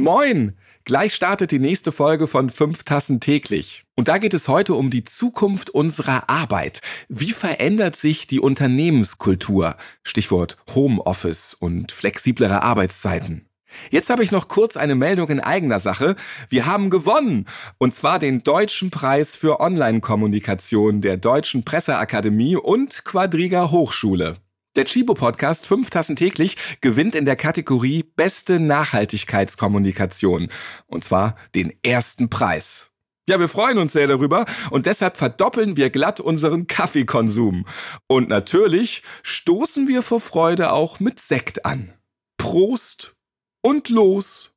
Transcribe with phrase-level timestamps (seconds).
[0.00, 0.56] Moin!
[0.86, 3.84] Gleich startet die nächste Folge von Fünf Tassen täglich.
[3.96, 6.80] Und da geht es heute um die Zukunft unserer Arbeit.
[7.10, 9.76] Wie verändert sich die Unternehmenskultur?
[10.02, 13.44] Stichwort Homeoffice und flexiblere Arbeitszeiten.
[13.90, 16.16] Jetzt habe ich noch kurz eine Meldung in eigener Sache.
[16.48, 17.44] Wir haben gewonnen.
[17.76, 24.38] Und zwar den Deutschen Preis für Online-Kommunikation der Deutschen Presseakademie und Quadriga Hochschule.
[24.76, 30.48] Der Chibo Podcast 5 Tassen täglich gewinnt in der Kategorie Beste Nachhaltigkeitskommunikation.
[30.86, 32.90] Und zwar den ersten Preis.
[33.28, 37.66] Ja, wir freuen uns sehr darüber und deshalb verdoppeln wir glatt unseren Kaffeekonsum.
[38.06, 41.92] Und natürlich stoßen wir vor Freude auch mit Sekt an.
[42.38, 43.16] Prost
[43.62, 44.52] und los!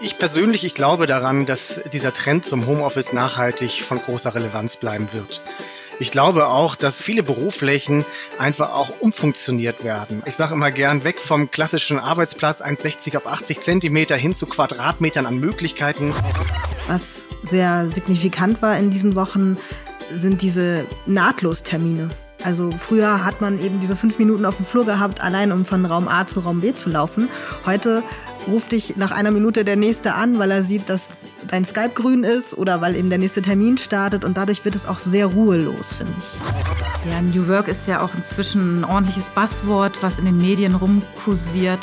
[0.00, 5.12] Ich persönlich, ich glaube daran, dass dieser Trend zum Homeoffice nachhaltig von großer Relevanz bleiben
[5.12, 5.42] wird.
[6.00, 8.04] Ich glaube auch, dass viele Büroflächen
[8.38, 10.22] einfach auch umfunktioniert werden.
[10.26, 15.26] Ich sage immer gern weg vom klassischen Arbeitsplatz 1,60 auf 80 Zentimeter hin zu Quadratmetern
[15.26, 16.14] an Möglichkeiten.
[16.86, 19.58] Was sehr signifikant war in diesen Wochen,
[20.16, 22.08] sind diese Nahtlostermine.
[22.44, 25.84] Also früher hat man eben diese fünf Minuten auf dem Flur gehabt, allein um von
[25.84, 27.28] Raum A zu Raum B zu laufen.
[27.66, 28.04] Heute
[28.46, 31.08] ruft dich nach einer Minute der Nächste an, weil er sieht, dass
[31.46, 34.86] dein Skype grün ist oder weil eben der nächste Termin startet und dadurch wird es
[34.86, 37.10] auch sehr ruhelos, finde ich.
[37.10, 41.80] Ja, New Work ist ja auch inzwischen ein ordentliches Basswort, was in den Medien rumkursiert.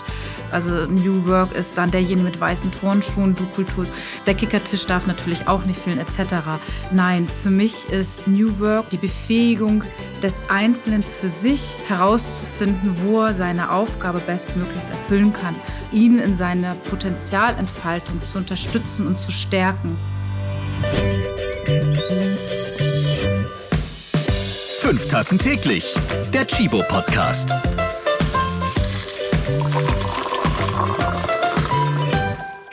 [0.52, 3.86] Also New Work ist dann derjenige mit weißen Turnschuhen, Du-Kultur.
[4.26, 6.36] Der Kickertisch darf natürlich auch nicht fehlen, etc.
[6.92, 9.84] Nein, für mich ist New Work die Befähigung
[10.26, 15.56] des Einzelnen für sich herauszufinden, wo er seine Aufgabe bestmöglichst erfüllen kann,
[15.92, 19.96] ihn in seiner Potenzialentfaltung zu unterstützen und zu stärken.
[24.80, 25.94] Fünf Tassen täglich,
[26.34, 27.52] der Chibo Podcast.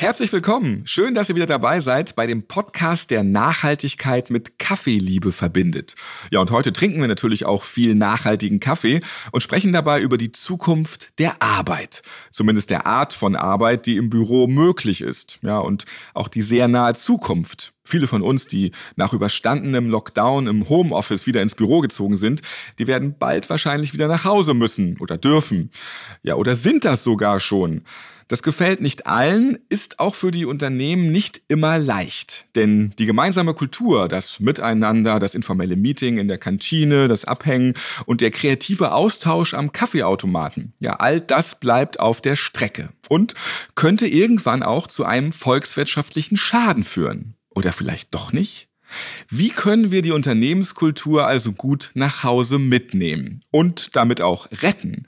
[0.02, 0.82] Herzlich willkommen.
[0.84, 5.94] Schön, dass ihr wieder dabei seid bei dem Podcast, der Nachhaltigkeit mit Kaffeeliebe verbindet.
[6.32, 10.32] Ja, und heute trinken wir natürlich auch viel nachhaltigen Kaffee und sprechen dabei über die
[10.32, 12.02] Zukunft der Arbeit.
[12.32, 15.38] Zumindest der Art von Arbeit, die im Büro möglich ist.
[15.40, 17.72] Ja, und auch die sehr nahe Zukunft.
[17.84, 22.42] Viele von uns, die nach überstandenem Lockdown im Homeoffice wieder ins Büro gezogen sind,
[22.80, 25.70] die werden bald wahrscheinlich wieder nach Hause müssen oder dürfen.
[26.24, 27.82] Ja, oder sind das sogar schon.
[28.32, 32.46] Das gefällt nicht allen, ist auch für die Unternehmen nicht immer leicht.
[32.54, 37.74] Denn die gemeinsame Kultur, das Miteinander, das informelle Meeting in der Kantine, das Abhängen
[38.06, 43.34] und der kreative Austausch am Kaffeeautomaten, ja, all das bleibt auf der Strecke und
[43.74, 47.34] könnte irgendwann auch zu einem volkswirtschaftlichen Schaden führen.
[47.50, 48.66] Oder vielleicht doch nicht?
[49.28, 55.06] Wie können wir die Unternehmenskultur also gut nach Hause mitnehmen und damit auch retten?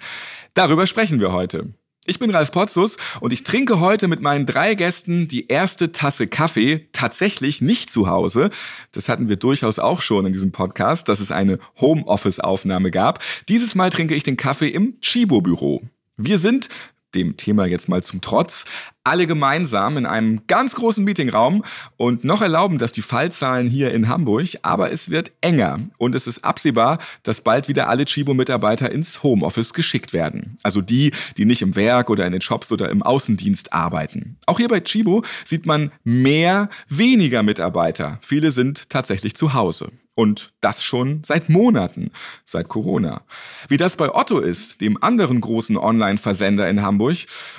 [0.52, 1.72] Darüber sprechen wir heute.
[2.06, 6.26] Ich bin Ralf Potzus und ich trinke heute mit meinen drei Gästen die erste Tasse
[6.26, 8.50] Kaffee tatsächlich nicht zu Hause.
[8.92, 13.22] Das hatten wir durchaus auch schon in diesem Podcast, dass es eine Homeoffice-Aufnahme gab.
[13.48, 15.80] Dieses Mal trinke ich den Kaffee im Chibo-Büro.
[16.18, 16.68] Wir sind
[17.14, 18.66] dem Thema jetzt mal zum Trotz,
[19.04, 21.62] alle gemeinsam in einem ganz großen Meetingraum
[21.96, 26.26] und noch erlauben das die Fallzahlen hier in Hamburg, aber es wird enger und es
[26.26, 30.58] ist absehbar, dass bald wieder alle Chibo-Mitarbeiter ins Homeoffice geschickt werden.
[30.62, 34.38] Also die, die nicht im Werk oder in den Shops oder im Außendienst arbeiten.
[34.46, 38.18] Auch hier bei Chibo sieht man mehr, weniger Mitarbeiter.
[38.22, 39.92] Viele sind tatsächlich zu Hause.
[40.16, 42.12] Und das schon seit Monaten,
[42.44, 43.22] seit Corona.
[43.68, 47.16] Wie das bei Otto ist, dem anderen großen Online-Versender in Hamburg,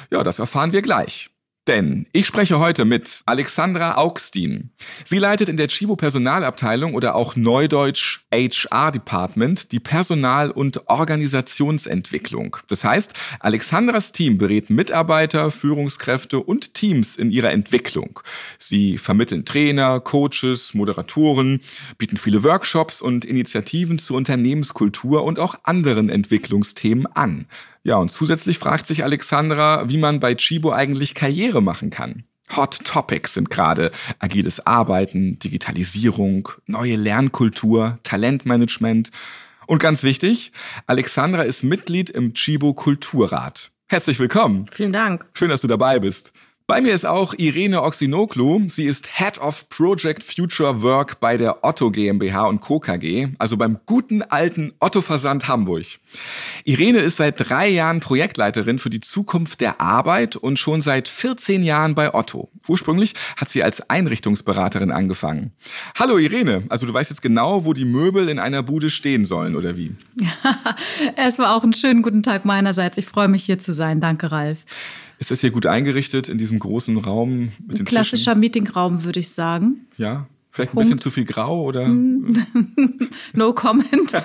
[0.10, 1.30] ja, das erfahren wir gleich.
[1.68, 4.70] Denn ich spreche heute mit Alexandra Augstein.
[5.04, 12.58] Sie leitet in der Chibo Personalabteilung oder auch Neudeutsch HR Department die Personal- und Organisationsentwicklung.
[12.68, 18.20] Das heißt, Alexandras Team berät Mitarbeiter, Führungskräfte und Teams in ihrer Entwicklung.
[18.60, 21.62] Sie vermitteln Trainer, Coaches, Moderatoren,
[21.98, 27.48] bieten viele Workshops und Initiativen zur Unternehmenskultur und auch anderen Entwicklungsthemen an.
[27.86, 32.24] Ja, und zusätzlich fragt sich Alexandra, wie man bei Chibo eigentlich Karriere machen kann.
[32.56, 39.12] Hot Topics sind gerade agiles Arbeiten, Digitalisierung, neue Lernkultur, Talentmanagement.
[39.68, 40.52] Und ganz wichtig,
[40.88, 43.70] Alexandra ist Mitglied im Chibo Kulturrat.
[43.88, 44.66] Herzlich willkommen.
[44.72, 45.28] Vielen Dank.
[45.36, 46.34] Schön, dass du dabei bist.
[46.68, 48.64] Bei mir ist auch Irene Oxinoglu.
[48.70, 52.80] Sie ist Head of Project Future Work bei der Otto GmbH und Co.
[52.80, 55.86] KG, also beim guten alten Otto Versand Hamburg.
[56.64, 61.62] Irene ist seit drei Jahren Projektleiterin für die Zukunft der Arbeit und schon seit 14
[61.62, 62.50] Jahren bei Otto.
[62.68, 65.52] Ursprünglich hat sie als Einrichtungsberaterin angefangen.
[66.00, 69.56] Hallo Irene, also du weißt jetzt genau, wo die Möbel in einer Bude stehen sollen,
[69.56, 69.94] oder wie?
[71.16, 72.98] Erstmal auch einen schönen guten Tag meinerseits.
[72.98, 74.02] Ich freue mich hier zu sein.
[74.02, 74.66] Danke, Ralf.
[75.20, 78.40] Ist das hier gut eingerichtet in diesem großen Raum mit den Klassischer Tischen?
[78.40, 79.88] Meetingraum, würde ich sagen.
[79.98, 80.86] Ja, vielleicht ein Punkt.
[80.88, 81.88] bisschen zu viel grau oder?
[83.34, 84.14] no comment.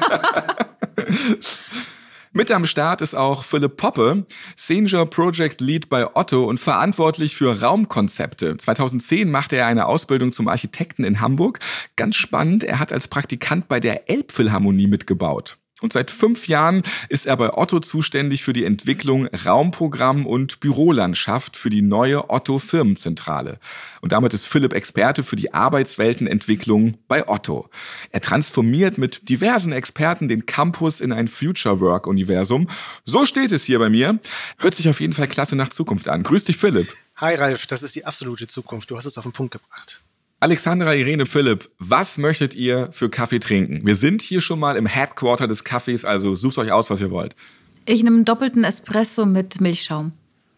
[2.33, 7.61] Mit am Start ist auch Philipp Poppe, Senior Project Lead bei Otto und verantwortlich für
[7.61, 8.57] Raumkonzepte.
[8.57, 11.59] 2010 machte er eine Ausbildung zum Architekten in Hamburg.
[11.97, 15.59] Ganz spannend, er hat als Praktikant bei der Elbphilharmonie mitgebaut.
[15.81, 21.57] Und seit fünf Jahren ist er bei Otto zuständig für die Entwicklung Raumprogramm und Bürolandschaft
[21.57, 23.59] für die neue Otto Firmenzentrale.
[24.01, 27.69] Und damit ist Philipp Experte für die Arbeitsweltenentwicklung bei Otto.
[28.11, 32.69] Er transformiert mit diversen Experten den Campus in ein Future Work Universum.
[33.05, 34.19] So steht es hier bei mir.
[34.59, 36.23] Hört sich auf jeden Fall klasse nach Zukunft an.
[36.23, 36.95] Grüß dich, Philipp.
[37.17, 37.67] Hi, Ralf.
[37.67, 38.91] Das ist die absolute Zukunft.
[38.91, 40.03] Du hast es auf den Punkt gebracht.
[40.43, 43.83] Alexandra, Irene, Philipp, was möchtet ihr für Kaffee trinken?
[43.85, 47.11] Wir sind hier schon mal im Headquarter des Kaffees, also sucht euch aus, was ihr
[47.11, 47.37] wollt.
[47.85, 50.13] Ich nehme einen doppelten Espresso mit Milchschaum.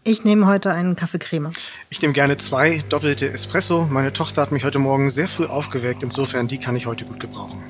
[0.04, 1.50] Ich nehme heute einen Kaffeecreme.
[1.90, 3.88] Ich nehme gerne zwei doppelte Espresso.
[3.90, 6.04] Meine Tochter hat mich heute Morgen sehr früh aufgeweckt.
[6.04, 7.60] Insofern, die kann ich heute gut gebrauchen.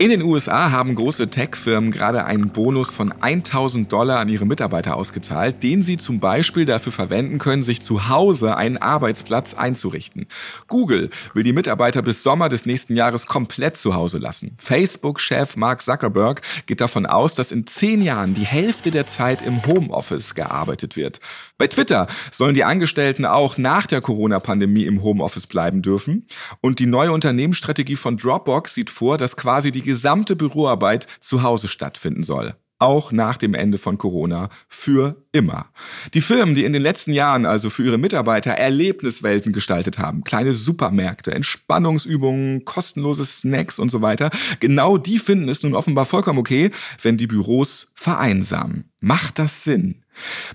[0.00, 4.94] In den USA haben große Tech-Firmen gerade einen Bonus von 1000 Dollar an ihre Mitarbeiter
[4.94, 10.28] ausgezahlt, den sie zum Beispiel dafür verwenden können, sich zu Hause einen Arbeitsplatz einzurichten.
[10.68, 14.54] Google will die Mitarbeiter bis Sommer des nächsten Jahres komplett zu Hause lassen.
[14.56, 19.66] Facebook-Chef Mark Zuckerberg geht davon aus, dass in zehn Jahren die Hälfte der Zeit im
[19.66, 21.18] Homeoffice gearbeitet wird.
[21.58, 26.28] Bei Twitter sollen die Angestellten auch nach der Corona-Pandemie im Homeoffice bleiben dürfen.
[26.60, 31.66] Und die neue Unternehmensstrategie von Dropbox sieht vor, dass quasi die gesamte Büroarbeit zu Hause
[31.66, 32.54] stattfinden soll.
[32.78, 35.66] Auch nach dem Ende von Corona für immer.
[36.14, 40.54] Die Firmen, die in den letzten Jahren also für ihre Mitarbeiter Erlebniswelten gestaltet haben, kleine
[40.54, 44.30] Supermärkte, Entspannungsübungen, kostenlose Snacks und so weiter,
[44.60, 46.70] genau die finden es nun offenbar vollkommen okay,
[47.02, 48.92] wenn die Büros vereinsamen.
[49.00, 50.04] Macht das Sinn?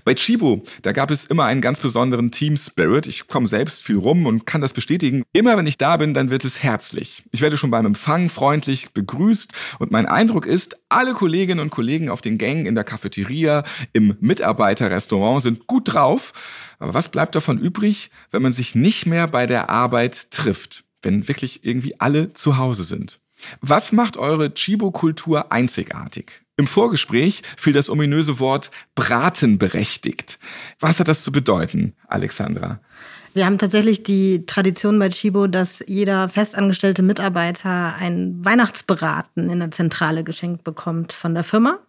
[0.04, 3.06] Bei Chibo, da gab es immer einen ganz besonderen Team Spirit.
[3.06, 5.22] Ich komme selbst viel rum und kann das bestätigen.
[5.32, 7.24] Immer wenn ich da bin, dann wird es herzlich.
[7.32, 12.08] Ich werde schon beim Empfang freundlich begrüßt und mein Eindruck ist, alle Kolleginnen und Kollegen
[12.08, 16.32] auf den Gängen in der Cafeteria, im Mitarbeiterrestaurant sind gut drauf.
[16.78, 20.84] Aber was bleibt davon übrig, wenn man sich nicht mehr bei der Arbeit trifft?
[21.02, 23.20] Wenn wirklich irgendwie alle zu Hause sind?
[23.60, 26.43] Was macht eure Chibo-Kultur einzigartig?
[26.56, 30.38] Im Vorgespräch fiel das ominöse Wort Braten berechtigt.
[30.78, 32.80] Was hat das zu bedeuten, Alexandra?
[33.34, 39.72] Wir haben tatsächlich die Tradition bei Chibo, dass jeder festangestellte Mitarbeiter ein Weihnachtsbraten in der
[39.72, 41.80] Zentrale geschenkt bekommt von der Firma.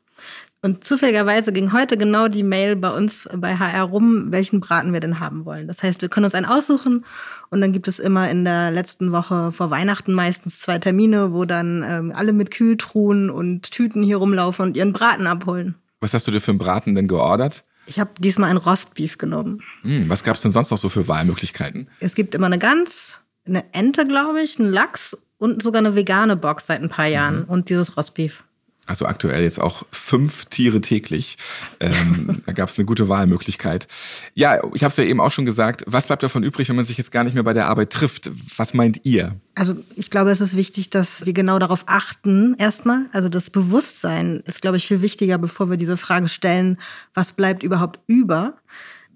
[0.66, 5.00] Und zufälligerweise ging heute genau die Mail bei uns bei HR rum, welchen Braten wir
[5.00, 5.68] denn haben wollen.
[5.68, 7.06] Das heißt, wir können uns einen aussuchen
[7.52, 11.46] und dann gibt es immer in der letzten Woche vor Weihnachten meistens zwei Termine, wo
[11.46, 15.76] dann ähm, alle mit Kühltruhen und Tüten hier rumlaufen und ihren Braten abholen.
[16.00, 17.64] Was hast du dir für einen Braten denn geordert?
[17.86, 19.62] Ich habe diesmal ein Rostbeef genommen.
[19.84, 21.90] Hm, was gab es denn sonst noch so für Wahlmöglichkeiten?
[22.00, 26.36] Es gibt immer eine Gans, eine Ente, glaube ich, einen Lachs und sogar eine vegane
[26.36, 27.50] Box seit ein paar Jahren mhm.
[27.50, 28.44] und dieses Rostbeef
[28.86, 31.38] also aktuell jetzt auch fünf Tiere täglich.
[31.80, 33.88] Ähm, da gab es eine gute Wahlmöglichkeit.
[34.34, 35.84] Ja, ich habe es ja eben auch schon gesagt.
[35.88, 38.30] Was bleibt davon übrig, wenn man sich jetzt gar nicht mehr bei der Arbeit trifft?
[38.58, 39.36] Was meint ihr?
[39.56, 42.56] Also ich glaube, es ist wichtig, dass wir genau darauf achten.
[42.58, 46.78] Erstmal, also das Bewusstsein ist, glaube ich, viel wichtiger, bevor wir diese Frage stellen,
[47.14, 48.58] was bleibt überhaupt über?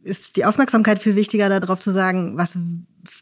[0.02, 2.58] Ist die Aufmerksamkeit viel wichtiger, darauf zu sagen, was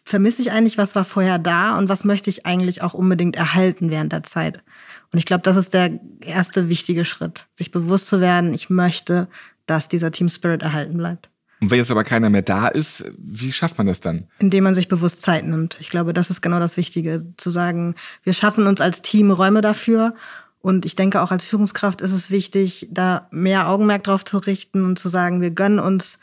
[0.06, 3.89] vermisse ich eigentlich, was war vorher da und was möchte ich eigentlich auch unbedingt erhalten
[3.89, 4.63] während der Zeit?
[5.12, 9.28] Und ich glaube, das ist der erste wichtige Schritt, sich bewusst zu werden, ich möchte,
[9.66, 11.30] dass dieser Team Spirit erhalten bleibt.
[11.60, 14.28] Und wenn jetzt aber keiner mehr da ist, wie schafft man das dann?
[14.40, 15.78] Indem man sich bewusst Zeit nimmt.
[15.82, 19.62] Ich glaube, das ist genau das Wichtige, zu sagen, wir schaffen uns als Team Räume
[19.62, 20.14] dafür.
[20.62, 24.86] Und ich denke, auch als Führungskraft ist es wichtig, da mehr Augenmerk drauf zu richten
[24.86, 26.20] und zu sagen, wir gönnen uns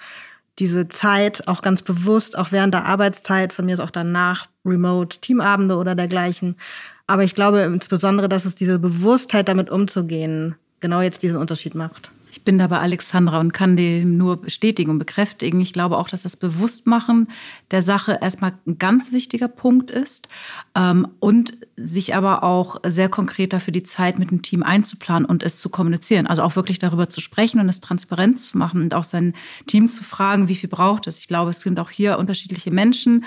[0.61, 5.19] diese Zeit auch ganz bewusst, auch während der Arbeitszeit, von mir ist auch danach, Remote,
[5.21, 6.57] Teamabende oder dergleichen,
[7.07, 12.11] aber ich glaube insbesondere, dass es diese Bewusstheit, damit umzugehen, genau jetzt diesen Unterschied macht.
[12.45, 15.63] Ich bin da bei Alexandra und kann dem nur bestätigen und bekräftigen.
[15.63, 17.29] Ich glaube auch, dass das Bewusstmachen
[17.71, 20.29] der Sache erstmal ein ganz wichtiger Punkt ist
[20.75, 25.43] ähm, und sich aber auch sehr konkret dafür die Zeit mit dem Team einzuplanen und
[25.43, 26.27] es zu kommunizieren.
[26.27, 29.33] Also auch wirklich darüber zu sprechen und es transparent zu machen und auch sein
[29.67, 31.17] Team zu fragen, wie viel braucht es.
[31.17, 33.25] Ich glaube, es sind auch hier unterschiedliche Menschen,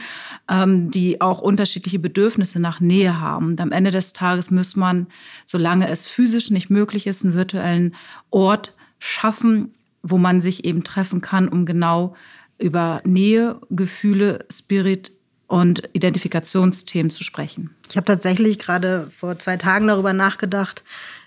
[0.48, 3.48] ähm, die auch unterschiedliche Bedürfnisse nach Nähe haben.
[3.48, 5.08] Und am Ende des Tages muss man,
[5.48, 7.96] solange es physisch nicht möglich ist, einen virtuellen
[8.30, 9.74] Ort schaffen,
[10.04, 12.16] wo man sich eben treffen kann, um genau
[12.58, 15.12] über Nähe, Gefühle, Spirit
[15.48, 17.76] und Identifikationsthemen zu sprechen.
[17.90, 20.84] Ich habe tatsächlich gerade vor zwei Tagen darüber nachgedacht,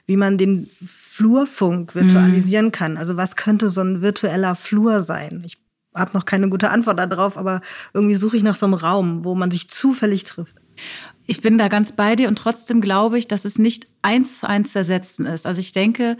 [0.06, 2.72] wie man den Flurfunk virtualisieren mhm.
[2.72, 2.96] kann.
[2.96, 5.42] Also was könnte so ein virtueller Flur sein?
[5.44, 5.58] Ich
[5.94, 7.60] habe noch keine gute Antwort darauf, aber
[7.94, 10.54] irgendwie suche ich nach so einem Raum, wo man sich zufällig trifft.
[11.26, 14.48] Ich bin da ganz bei dir und trotzdem glaube ich, dass es nicht eins zu
[14.48, 15.46] eins zu ersetzen ist.
[15.46, 16.16] Also ich denke,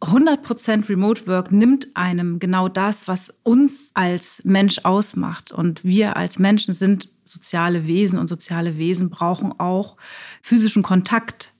[0.00, 5.52] 100% Remote Work nimmt einem genau das, was uns als Mensch ausmacht.
[5.52, 9.96] Und wir als Menschen sind soziale Wesen und soziale Wesen brauchen auch
[10.40, 11.52] physischen Kontakt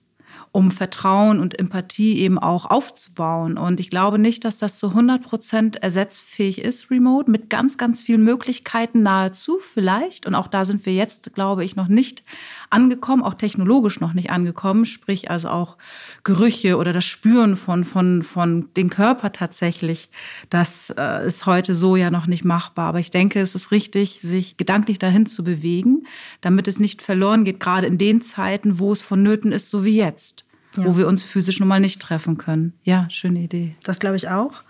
[0.52, 3.56] um Vertrauen und Empathie eben auch aufzubauen.
[3.56, 8.02] Und ich glaube nicht, dass das zu 100 Prozent ersetzfähig ist, remote, mit ganz, ganz
[8.02, 10.26] vielen Möglichkeiten nahezu vielleicht.
[10.26, 12.24] Und auch da sind wir jetzt, glaube ich, noch nicht
[12.70, 15.76] angekommen, auch technologisch noch nicht angekommen, sprich also auch
[16.24, 20.08] Gerüche oder das Spüren von, von, von den Körper tatsächlich.
[20.48, 22.88] Das äh, ist heute so ja noch nicht machbar.
[22.88, 26.06] Aber ich denke, es ist richtig, sich gedanklich dahin zu bewegen,
[26.40, 29.96] damit es nicht verloren geht, gerade in den Zeiten, wo es vonnöten ist, so wie
[29.96, 30.44] jetzt.
[30.76, 30.84] Ja.
[30.84, 32.74] Wo wir uns physisch nun mal nicht treffen können.
[32.84, 33.74] Ja, schöne Idee.
[33.82, 34.62] Das glaube ich auch.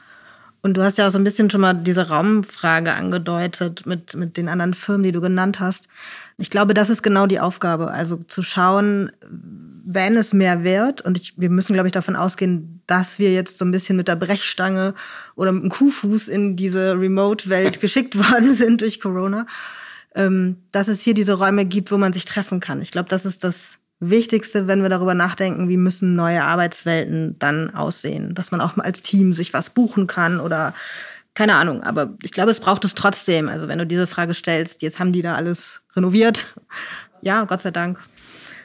[0.63, 4.37] Und du hast ja auch so ein bisschen schon mal diese Raumfrage angedeutet mit, mit
[4.37, 5.89] den anderen Firmen, die du genannt hast.
[6.41, 7.91] Ich glaube, das ist genau die Aufgabe.
[7.91, 9.13] Also zu schauen,
[9.85, 13.59] wenn es mehr wird, und ich, wir müssen, glaube ich, davon ausgehen, dass wir jetzt
[13.59, 14.95] so ein bisschen mit der Brechstange
[15.37, 19.47] oder mit dem Kuhfuß in diese Remote-Welt geschickt worden sind durch Corona,
[20.15, 22.81] ähm, dass es hier diese Räume gibt, wo man sich treffen kann.
[22.81, 27.75] Ich glaube, das ist das Wichtigste, wenn wir darüber nachdenken, wie müssen neue Arbeitswelten dann
[27.75, 28.35] aussehen.
[28.35, 30.73] Dass man auch mal als Team sich was buchen kann oder
[31.35, 31.83] keine Ahnung.
[31.83, 33.49] Aber ich glaube, es braucht es trotzdem.
[33.49, 36.47] Also wenn du diese Frage stellst, jetzt haben die da alles renoviert.
[37.23, 37.99] Ja, Gott sei Dank.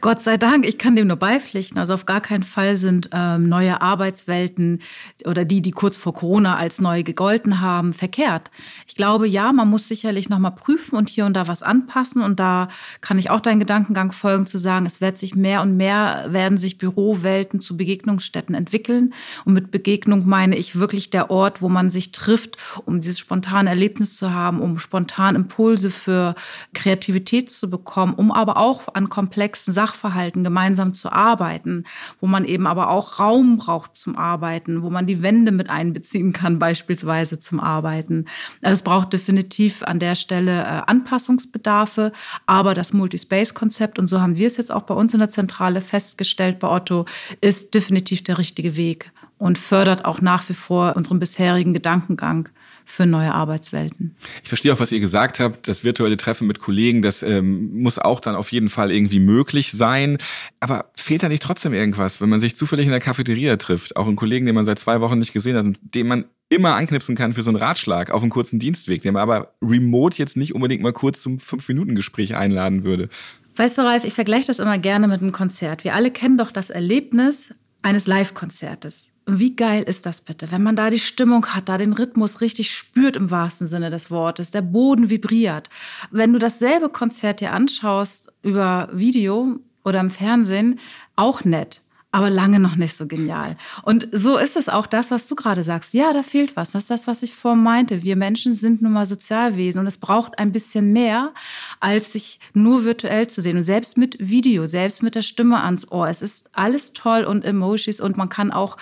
[0.05, 1.79] Gott sei Dank, ich kann dem nur beipflichten.
[1.79, 4.83] Also auf gar keinen Fall sind ähm, neue Arbeitswelten
[5.25, 8.51] oder die, die kurz vor Corona als neu gegolten haben, verkehrt.
[8.85, 12.21] Ich glaube, ja, man muss sicherlich nochmal prüfen und hier und da was anpassen.
[12.21, 12.67] Und da
[13.01, 16.59] kann ich auch deinen Gedankengang folgen, zu sagen, es wird sich mehr und mehr, werden
[16.59, 19.11] sich Bürowelten zu Begegnungsstätten entwickeln.
[19.43, 23.71] Und mit Begegnung meine ich wirklich der Ort, wo man sich trifft, um dieses spontane
[23.71, 26.35] Erlebnis zu haben, um spontan Impulse für
[26.75, 31.85] Kreativität zu bekommen, um aber auch an komplexen Sachen Sachverhalten gemeinsam zu arbeiten,
[32.19, 36.33] wo man eben aber auch Raum braucht zum Arbeiten, wo man die Wände mit einbeziehen
[36.33, 38.25] kann, beispielsweise zum Arbeiten.
[38.61, 42.11] Also es braucht definitiv an der Stelle äh, Anpassungsbedarfe,
[42.45, 45.81] aber das Multispace-Konzept, und so haben wir es jetzt auch bei uns in der Zentrale
[45.81, 47.05] festgestellt bei Otto,
[47.41, 52.49] ist definitiv der richtige Weg und fördert auch nach wie vor unseren bisherigen Gedankengang
[52.85, 54.15] für neue Arbeitswelten.
[54.43, 55.67] Ich verstehe auch, was ihr gesagt habt.
[55.67, 59.71] Das virtuelle Treffen mit Kollegen, das ähm, muss auch dann auf jeden Fall irgendwie möglich
[59.71, 60.17] sein.
[60.59, 63.97] Aber fehlt da nicht trotzdem irgendwas, wenn man sich zufällig in der Cafeteria trifft?
[63.97, 66.75] Auch einen Kollegen, den man seit zwei Wochen nicht gesehen hat und den man immer
[66.75, 70.37] anknipsen kann für so einen Ratschlag auf einen kurzen Dienstweg, den man aber remote jetzt
[70.37, 73.09] nicht unbedingt mal kurz zum Fünf-Minuten-Gespräch einladen würde.
[73.55, 75.83] Weißt du, Ralf, ich vergleiche das immer gerne mit einem Konzert.
[75.83, 79.11] Wir alle kennen doch das Erlebnis eines Live-Konzertes.
[79.27, 82.71] Wie geil ist das bitte, wenn man da die Stimmung hat, da den Rhythmus richtig
[82.71, 85.69] spürt im wahrsten Sinne des Wortes, der Boden vibriert.
[86.11, 90.79] Wenn du dasselbe Konzert dir anschaust über Video oder im Fernsehen,
[91.15, 91.81] auch nett
[92.15, 93.57] aber lange noch nicht so genial.
[93.83, 95.93] Und so ist es auch das, was du gerade sagst.
[95.93, 96.71] Ja, da fehlt was.
[96.71, 98.03] Das ist das, was ich vorhin meinte.
[98.03, 101.33] Wir Menschen sind nun mal Sozialwesen und es braucht ein bisschen mehr,
[101.81, 103.57] als sich nur virtuell zu sehen.
[103.57, 106.07] Und selbst mit Video, selbst mit der Stimme ans Ohr.
[106.07, 108.77] Es ist alles toll und Emojis und man kann auch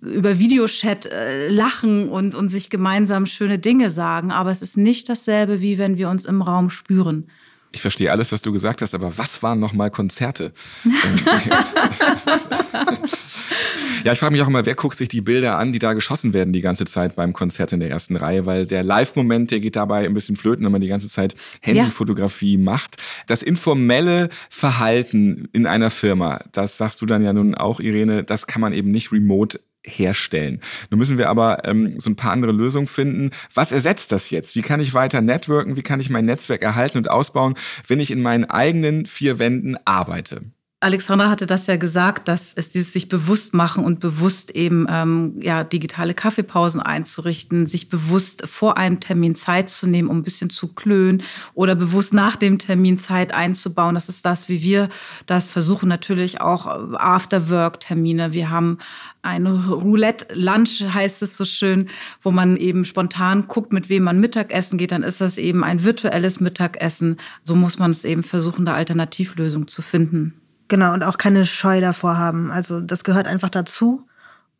[0.00, 4.32] über Videochat äh, lachen und, und sich gemeinsam schöne Dinge sagen.
[4.32, 7.28] Aber es ist nicht dasselbe, wie wenn wir uns im Raum spüren.
[7.74, 10.52] Ich verstehe alles, was du gesagt hast, aber was waren nochmal Konzerte?
[14.04, 16.32] ja, ich frage mich auch immer, wer guckt sich die Bilder an, die da geschossen
[16.32, 19.74] werden die ganze Zeit beim Konzert in der ersten Reihe, weil der Live-Moment, der geht
[19.74, 22.62] dabei ein bisschen flöten, wenn man die ganze Zeit Handyfotografie ja.
[22.62, 22.96] macht.
[23.26, 28.46] Das informelle Verhalten in einer Firma, das sagst du dann ja nun auch, Irene, das
[28.46, 30.60] kann man eben nicht remote herstellen.
[30.90, 33.30] Nun müssen wir aber ähm, so ein paar andere Lösungen finden.
[33.52, 34.56] Was ersetzt das jetzt?
[34.56, 35.76] Wie kann ich weiter networken?
[35.76, 37.54] Wie kann ich mein Netzwerk erhalten und ausbauen,
[37.86, 40.42] wenn ich in meinen eigenen vier Wänden arbeite?
[40.84, 45.40] Alexandra hatte das ja gesagt, dass es dieses sich bewusst machen und bewusst eben ähm,
[45.40, 50.50] ja digitale Kaffeepausen einzurichten, sich bewusst vor einem Termin Zeit zu nehmen, um ein bisschen
[50.50, 51.22] zu klönen
[51.54, 53.94] oder bewusst nach dem Termin Zeit einzubauen.
[53.94, 54.90] Das ist das, wie wir
[55.24, 55.88] das versuchen.
[55.88, 58.34] Natürlich auch After-Work-Termine.
[58.34, 58.76] Wir haben
[59.22, 61.88] eine Roulette-Lunch, heißt es so schön,
[62.20, 64.92] wo man eben spontan guckt, mit wem man Mittagessen geht.
[64.92, 67.16] Dann ist das eben ein virtuelles Mittagessen.
[67.42, 70.34] So muss man es eben versuchen, da Alternativlösungen zu finden.
[70.74, 72.50] Genau, und auch keine Scheu davor haben.
[72.50, 74.08] Also das gehört einfach dazu.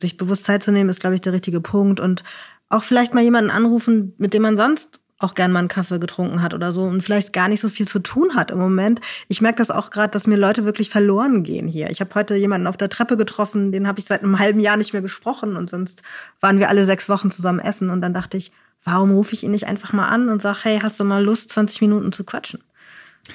[0.00, 1.98] Sich bewusst Zeit zu nehmen, ist, glaube ich, der richtige Punkt.
[1.98, 2.22] Und
[2.68, 6.40] auch vielleicht mal jemanden anrufen, mit dem man sonst auch gern mal einen Kaffee getrunken
[6.40, 9.00] hat oder so und vielleicht gar nicht so viel zu tun hat im Moment.
[9.26, 11.90] Ich merke das auch gerade, dass mir Leute wirklich verloren gehen hier.
[11.90, 14.76] Ich habe heute jemanden auf der Treppe getroffen, den habe ich seit einem halben Jahr
[14.76, 16.02] nicht mehr gesprochen und sonst
[16.40, 18.52] waren wir alle sechs Wochen zusammen essen und dann dachte ich,
[18.84, 21.50] Warum rufe ich ihn nicht einfach mal an und sage, hey, hast du mal Lust,
[21.50, 22.62] 20 Minuten zu quatschen?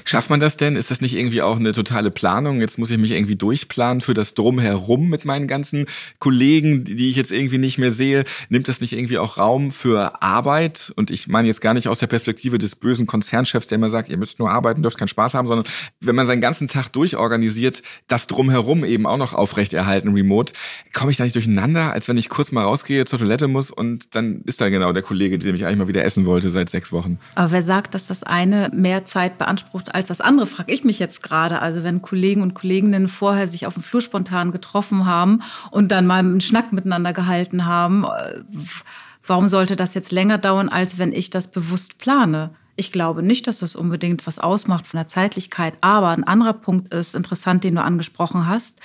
[0.06, 0.76] Schafft man das denn?
[0.76, 2.62] Ist das nicht irgendwie auch eine totale Planung?
[2.62, 5.88] Jetzt muss ich mich irgendwie durchplanen für das Drumherum mit meinen ganzen
[6.20, 8.24] Kollegen, die ich jetzt irgendwie nicht mehr sehe.
[8.50, 10.94] Nimmt das nicht irgendwie auch Raum für Arbeit?
[10.96, 14.10] Und ich meine jetzt gar nicht aus der Perspektive des bösen Konzernchefs, der immer sagt,
[14.10, 15.66] ihr müsst nur arbeiten, dürft keinen Spaß haben, sondern
[16.02, 20.54] wenn man seinen ganzen Tag durchorganisiert, das Drumherum eben auch noch aufrechterhalten, remote,
[20.94, 24.16] komme ich da nicht durcheinander, als wenn ich kurz mal rausgehe, zur Toilette muss und
[24.16, 26.92] dann ist da genau der Kollege, der mich eigentlich mal wieder essen wollte seit sechs
[26.92, 27.20] Wochen.
[27.36, 29.79] Aber wer sagt, dass das eine mehr Zeit beansprucht?
[29.80, 31.62] Beansprucht als das andere, frage ich mich jetzt gerade.
[31.62, 36.06] Also wenn Kollegen und Kolleginnen vorher sich auf dem Flur spontan getroffen haben und dann
[36.06, 38.42] mal einen Schnack miteinander gehalten haben, äh,
[39.26, 42.52] warum sollte das jetzt länger dauern, als wenn ich das bewusst plane?
[42.76, 45.74] Ich glaube nicht, dass das unbedingt was ausmacht von der Zeitlichkeit.
[45.82, 48.80] Aber ein anderer Punkt ist interessant, den du angesprochen hast.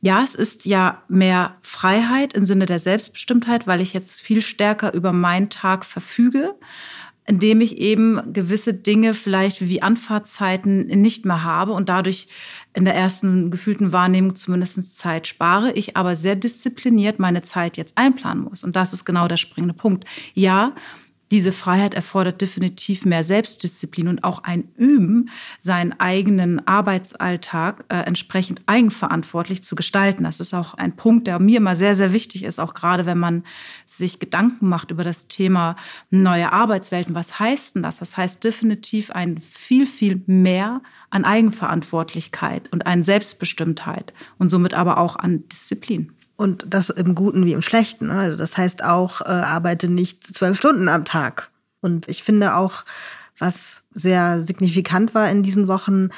[0.00, 4.92] Ja, es ist ja mehr Freiheit im Sinne der Selbstbestimmtheit, weil ich jetzt viel stärker
[4.92, 6.54] über meinen Tag verfüge
[7.28, 12.26] indem ich eben gewisse Dinge vielleicht wie Anfahrtzeiten nicht mehr habe und dadurch
[12.72, 17.98] in der ersten gefühlten Wahrnehmung zumindest Zeit spare, ich aber sehr diszipliniert meine Zeit jetzt
[17.98, 18.64] einplanen muss.
[18.64, 20.06] Und das ist genau der springende Punkt.
[20.32, 20.74] Ja,
[21.30, 28.62] diese Freiheit erfordert definitiv mehr Selbstdisziplin und auch ein Üben, seinen eigenen Arbeitsalltag äh, entsprechend
[28.66, 30.24] eigenverantwortlich zu gestalten.
[30.24, 33.18] Das ist auch ein Punkt, der mir immer sehr, sehr wichtig ist, auch gerade wenn
[33.18, 33.44] man
[33.84, 35.76] sich Gedanken macht über das Thema
[36.10, 37.14] neue Arbeitswelten.
[37.14, 37.98] Was heißt denn das?
[37.98, 40.80] Das heißt definitiv ein viel, viel mehr
[41.10, 46.12] an Eigenverantwortlichkeit und an Selbstbestimmtheit und somit aber auch an Disziplin.
[46.38, 48.06] Und das im Guten wie im Schlechten.
[48.06, 48.14] Ne?
[48.14, 51.50] Also das heißt auch, äh, arbeite nicht zwölf Stunden am Tag.
[51.80, 52.84] Und ich finde auch,
[53.38, 56.10] was sehr signifikant war in diesen Wochen,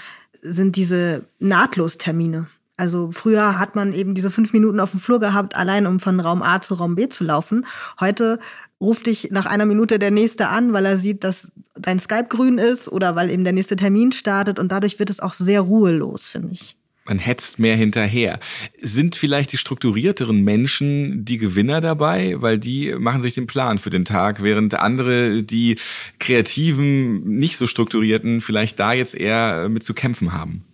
[0.42, 2.48] sind diese Nahtlostermine.
[2.76, 6.20] Also früher hat man eben diese fünf Minuten auf dem Flur gehabt, allein um von
[6.20, 7.64] Raum A zu Raum B zu laufen.
[7.98, 8.38] Heute
[8.78, 12.58] ruft dich nach einer Minute der nächste an, weil er sieht, dass dein Skype grün
[12.58, 16.28] ist oder weil eben der nächste Termin startet und dadurch wird es auch sehr ruhelos,
[16.28, 18.38] finde ich man hetzt mehr hinterher.
[18.80, 23.90] Sind vielleicht die strukturierteren Menschen die Gewinner dabei, weil die machen sich den Plan für
[23.90, 25.78] den Tag, während andere, die
[26.18, 30.64] kreativen, nicht so strukturierten, vielleicht da jetzt eher mit zu kämpfen haben?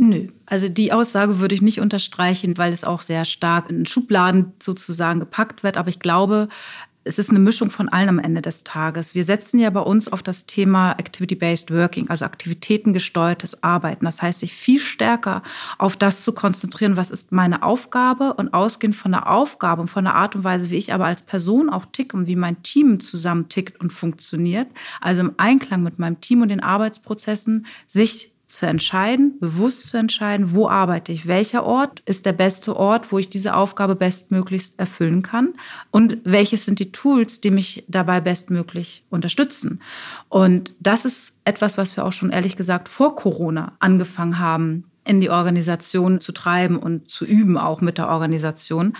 [0.00, 4.52] Nö, also die Aussage würde ich nicht unterstreichen, weil es auch sehr stark in Schubladen
[4.62, 5.76] sozusagen gepackt wird.
[5.76, 6.48] Aber ich glaube,
[7.08, 9.14] es ist eine Mischung von allen am Ende des Tages.
[9.14, 14.04] Wir setzen ja bei uns auf das Thema Activity-Based Working, also aktivitätengesteuertes Arbeiten.
[14.04, 15.42] Das heißt, sich viel stärker
[15.78, 20.04] auf das zu konzentrieren, was ist meine Aufgabe und ausgehend von der Aufgabe und von
[20.04, 23.00] der Art und Weise, wie ich aber als Person auch ticke und wie mein Team
[23.00, 24.68] zusammen tickt und funktioniert.
[25.00, 30.54] Also im Einklang mit meinem Team und den Arbeitsprozessen, sich zu entscheiden, bewusst zu entscheiden,
[30.54, 35.22] wo arbeite ich, welcher Ort ist der beste Ort, wo ich diese Aufgabe bestmöglichst erfüllen
[35.22, 35.52] kann
[35.90, 39.82] und welches sind die Tools, die mich dabei bestmöglich unterstützen.
[40.30, 45.22] Und das ist etwas, was wir auch schon ehrlich gesagt vor Corona angefangen haben in
[45.22, 48.94] die Organisation zu treiben und zu üben, auch mit der Organisation.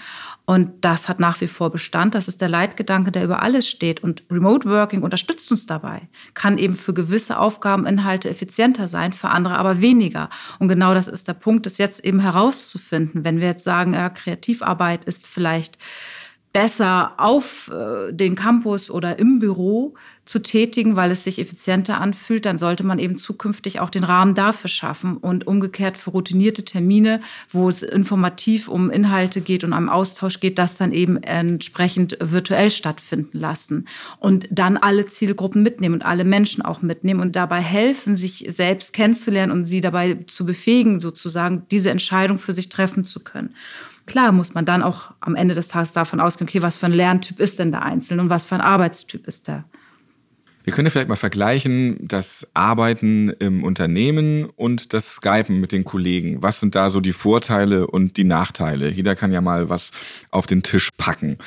[0.46, 2.14] Und das hat nach wie vor Bestand.
[2.14, 4.02] Das ist der Leitgedanke, der über alles steht.
[4.02, 9.58] Und Remote Working unterstützt uns dabei, kann eben für gewisse Aufgabeninhalte effizienter sein, für andere
[9.58, 10.30] aber weniger.
[10.58, 13.24] Und genau das ist der Punkt, das jetzt eben herauszufinden.
[13.24, 15.76] Wenn wir jetzt sagen, ja, Kreativarbeit ist vielleicht
[16.52, 22.44] besser auf äh, den Campus oder im Büro zu tätigen, weil es sich effizienter anfühlt,
[22.44, 27.20] dann sollte man eben zukünftig auch den Rahmen dafür schaffen und umgekehrt für routinierte Termine,
[27.50, 32.70] wo es informativ um Inhalte geht und am Austausch geht, das dann eben entsprechend virtuell
[32.70, 38.16] stattfinden lassen und dann alle Zielgruppen mitnehmen und alle Menschen auch mitnehmen und dabei helfen,
[38.16, 43.20] sich selbst kennenzulernen und sie dabei zu befähigen, sozusagen diese Entscheidung für sich treffen zu
[43.20, 43.54] können.
[44.08, 46.92] Klar muss man dann auch am Ende des Tages davon ausgehen, okay, was für ein
[46.92, 49.64] Lerntyp ist denn der Einzelne und was für ein Arbeitstyp ist der?
[50.64, 55.84] Wir können ja vielleicht mal vergleichen, das Arbeiten im Unternehmen und das Skypen mit den
[55.84, 56.42] Kollegen.
[56.42, 58.88] Was sind da so die Vorteile und die Nachteile?
[58.88, 59.92] Jeder kann ja mal was
[60.30, 61.38] auf den Tisch packen.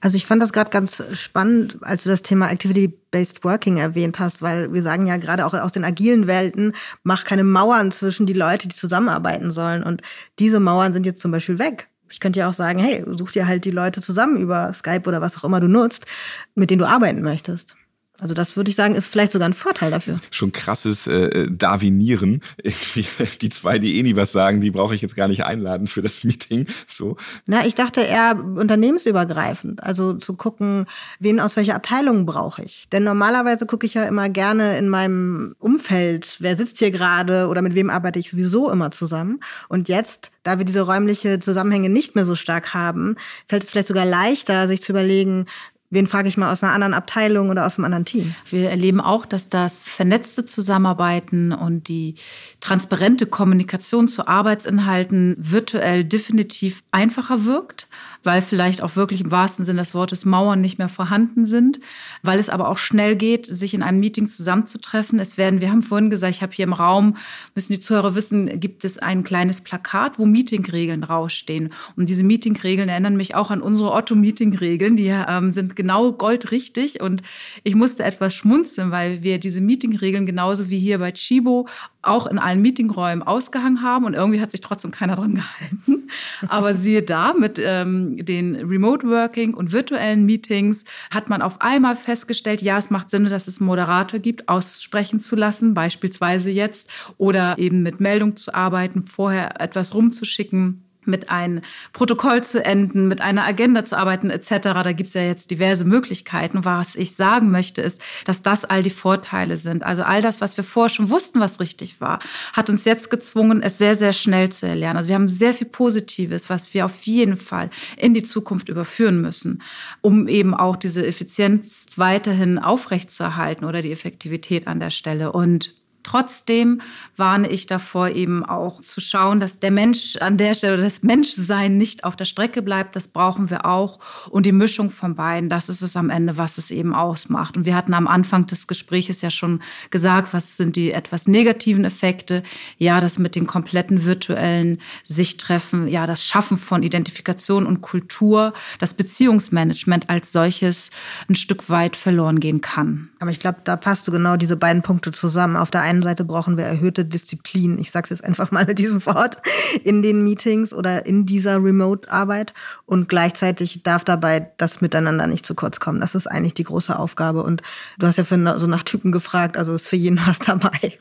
[0.00, 4.42] Also ich fand das gerade ganz spannend, als du das Thema Activity-Based Working erwähnt hast,
[4.42, 8.32] weil wir sagen ja gerade auch aus den agilen Welten, mach keine Mauern zwischen die
[8.32, 9.84] Leute, die zusammenarbeiten sollen.
[9.84, 10.02] Und
[10.40, 11.88] diese Mauern sind jetzt zum Beispiel weg.
[12.12, 15.20] Ich könnte ja auch sagen, hey, such dir halt die Leute zusammen über Skype oder
[15.20, 16.06] was auch immer du nutzt,
[16.54, 17.74] mit denen du arbeiten möchtest.
[18.22, 20.16] Also das würde ich sagen, ist vielleicht sogar ein Vorteil dafür.
[20.30, 22.40] Schon krasses äh, Darwinieren.
[22.62, 23.04] Irgendwie
[23.40, 26.02] die zwei, die eh nie was sagen, die brauche ich jetzt gar nicht einladen für
[26.02, 26.68] das Meeting.
[26.86, 27.16] So.
[27.46, 29.82] Na, ich dachte eher unternehmensübergreifend.
[29.82, 30.86] Also zu gucken,
[31.18, 32.86] wen aus welcher Abteilung brauche ich.
[32.92, 37.60] Denn normalerweise gucke ich ja immer gerne in meinem Umfeld, wer sitzt hier gerade oder
[37.60, 39.40] mit wem arbeite ich sowieso immer zusammen.
[39.68, 43.16] Und jetzt da wir diese räumliche Zusammenhänge nicht mehr so stark haben,
[43.48, 45.46] fällt es vielleicht sogar leichter, sich zu überlegen,
[45.92, 48.34] wen frage ich mal aus einer anderen Abteilung oder aus einem anderen Team.
[48.48, 52.14] Wir erleben auch, dass das vernetzte Zusammenarbeiten und die
[52.60, 57.88] transparente Kommunikation zu Arbeitsinhalten virtuell definitiv einfacher wirkt
[58.22, 61.80] weil vielleicht auch wirklich im wahrsten Sinne des Wortes Mauern nicht mehr vorhanden sind,
[62.22, 65.18] weil es aber auch schnell geht, sich in einem Meeting zusammenzutreffen.
[65.18, 67.16] Es werden, wir haben vorhin gesagt, ich habe hier im Raum,
[67.54, 71.72] müssen die Zuhörer wissen, gibt es ein kleines Plakat, wo Meetingregeln rausstehen.
[71.96, 74.96] Und diese Meetingregeln erinnern mich auch an unsere Otto-Meeting-Regeln.
[74.96, 77.00] Die ähm, sind genau goldrichtig.
[77.00, 77.22] Und
[77.64, 81.68] ich musste etwas schmunzeln, weil wir diese Meetingregeln genauso wie hier bei Chibo
[82.02, 86.08] auch in allen Meetingräumen ausgehangen haben und irgendwie hat sich trotzdem keiner dran gehalten.
[86.48, 91.96] Aber siehe da, mit ähm, den Remote Working und virtuellen Meetings hat man auf einmal
[91.96, 96.90] festgestellt, ja, es macht Sinn, dass es einen Moderator gibt, aussprechen zu lassen, beispielsweise jetzt,
[97.18, 101.60] oder eben mit Meldung zu arbeiten, vorher etwas rumzuschicken mit einem
[101.92, 104.48] Protokoll zu enden, mit einer Agenda zu arbeiten etc.
[104.62, 106.64] Da gibt es ja jetzt diverse Möglichkeiten.
[106.64, 109.82] Was ich sagen möchte, ist, dass das all die Vorteile sind.
[109.82, 112.20] Also all das, was wir vorher schon wussten, was richtig war,
[112.52, 114.96] hat uns jetzt gezwungen, es sehr, sehr schnell zu erlernen.
[114.96, 119.20] Also wir haben sehr viel Positives, was wir auf jeden Fall in die Zukunft überführen
[119.20, 119.62] müssen,
[120.00, 125.32] um eben auch diese Effizienz weiterhin aufrechtzuerhalten oder die Effektivität an der Stelle.
[125.32, 126.80] Und Trotzdem
[127.16, 131.76] warne ich davor, eben auch zu schauen, dass der Mensch an der Stelle das Menschsein
[131.76, 132.96] nicht auf der Strecke bleibt.
[132.96, 133.98] Das brauchen wir auch.
[134.30, 137.56] Und die Mischung von beiden, das ist es am Ende, was es eben ausmacht.
[137.56, 139.60] Und wir hatten am Anfang des Gesprächs ja schon
[139.90, 142.42] gesagt, was sind die etwas negativen Effekte?
[142.78, 148.94] Ja, das mit den kompletten virtuellen Sichttreffen, ja, das Schaffen von Identifikation und Kultur, das
[148.94, 150.90] Beziehungsmanagement als solches
[151.28, 153.10] ein Stück weit verloren gehen kann.
[153.20, 155.56] Aber ich glaube, da passt du genau diese beiden Punkte zusammen.
[155.56, 157.76] Auf der einen Seite brauchen wir erhöhte Disziplin.
[157.78, 159.36] Ich sage es jetzt einfach mal mit diesem Wort
[159.84, 162.54] in den Meetings oder in dieser Remote-Arbeit.
[162.86, 166.00] Und gleichzeitig darf dabei das Miteinander nicht zu kurz kommen.
[166.00, 167.42] Das ist eigentlich die große Aufgabe.
[167.42, 167.62] Und
[167.98, 170.98] du hast ja für so nach Typen gefragt, also ist für jeden was dabei.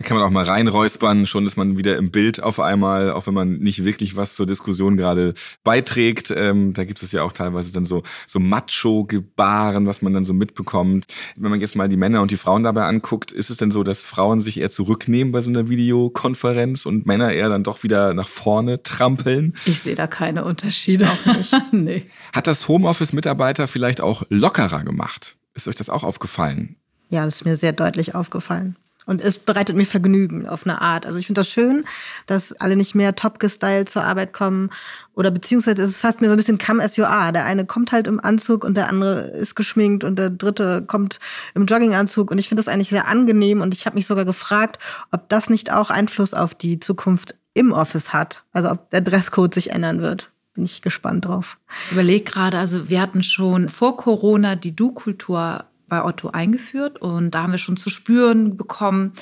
[0.00, 3.26] Da kann man auch mal reinräuspern, schon ist man wieder im Bild auf einmal, auch
[3.26, 6.32] wenn man nicht wirklich was zur Diskussion gerade beiträgt.
[6.34, 10.32] Ähm, da gibt es ja auch teilweise dann so, so Macho-Gebaren, was man dann so
[10.32, 11.04] mitbekommt.
[11.36, 13.82] Wenn man jetzt mal die Männer und die Frauen dabei anguckt, ist es denn so,
[13.82, 18.14] dass Frauen sich eher zurücknehmen bei so einer Videokonferenz und Männer eher dann doch wieder
[18.14, 19.54] nach vorne trampeln?
[19.66, 21.10] Ich sehe da keine Unterschiede.
[21.10, 21.54] Auch nicht.
[21.72, 22.06] nee.
[22.32, 25.36] Hat das Homeoffice-Mitarbeiter vielleicht auch lockerer gemacht?
[25.52, 26.76] Ist euch das auch aufgefallen?
[27.10, 28.76] Ja, das ist mir sehr deutlich aufgefallen.
[29.10, 31.04] Und es bereitet mir Vergnügen auf eine Art.
[31.04, 31.82] Also ich finde das schön,
[32.26, 34.70] dass alle nicht mehr top gestylt zur Arbeit kommen.
[35.14, 37.32] Oder beziehungsweise ist es fast mir so ein bisschen come as you are.
[37.32, 41.18] Der eine kommt halt im Anzug und der andere ist geschminkt und der dritte kommt
[41.56, 42.30] im Jogginganzug.
[42.30, 43.62] Und ich finde das eigentlich sehr angenehm.
[43.62, 44.78] Und ich habe mich sogar gefragt,
[45.10, 48.44] ob das nicht auch Einfluss auf die Zukunft im Office hat.
[48.52, 51.58] Also ob der Dresscode sich ändern wird bin ich gespannt drauf.
[51.86, 57.32] Ich überlege gerade, also wir hatten schon vor Corona die Du-Kultur bei Otto eingeführt und
[57.32, 59.12] da haben wir schon zu spüren bekommen,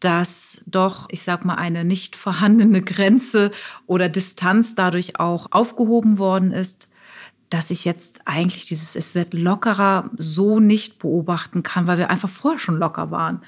[0.00, 3.50] dass doch, ich sag mal, eine nicht vorhandene Grenze
[3.86, 6.88] oder Distanz dadurch auch aufgehoben worden ist,
[7.48, 12.28] dass ich jetzt eigentlich dieses, es wird lockerer so nicht beobachten kann, weil wir einfach
[12.28, 13.42] vorher schon locker waren.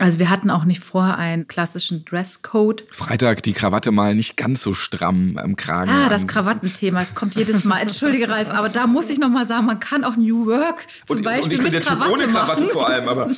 [0.00, 2.84] Also wir hatten auch nicht vorher einen klassischen Dresscode.
[2.90, 5.90] Freitag die Krawatte mal nicht ganz so stramm am Kragen.
[5.90, 7.80] Ah, das Krawattenthema, es kommt jedes Mal.
[7.80, 11.18] Entschuldige, Ralf, aber da muss ich noch mal sagen, man kann auch New Work zum
[11.18, 12.72] und, Beispiel und ich bin mit der Krawatte ohne Krawatte machen.
[12.72, 13.28] vor allem, aber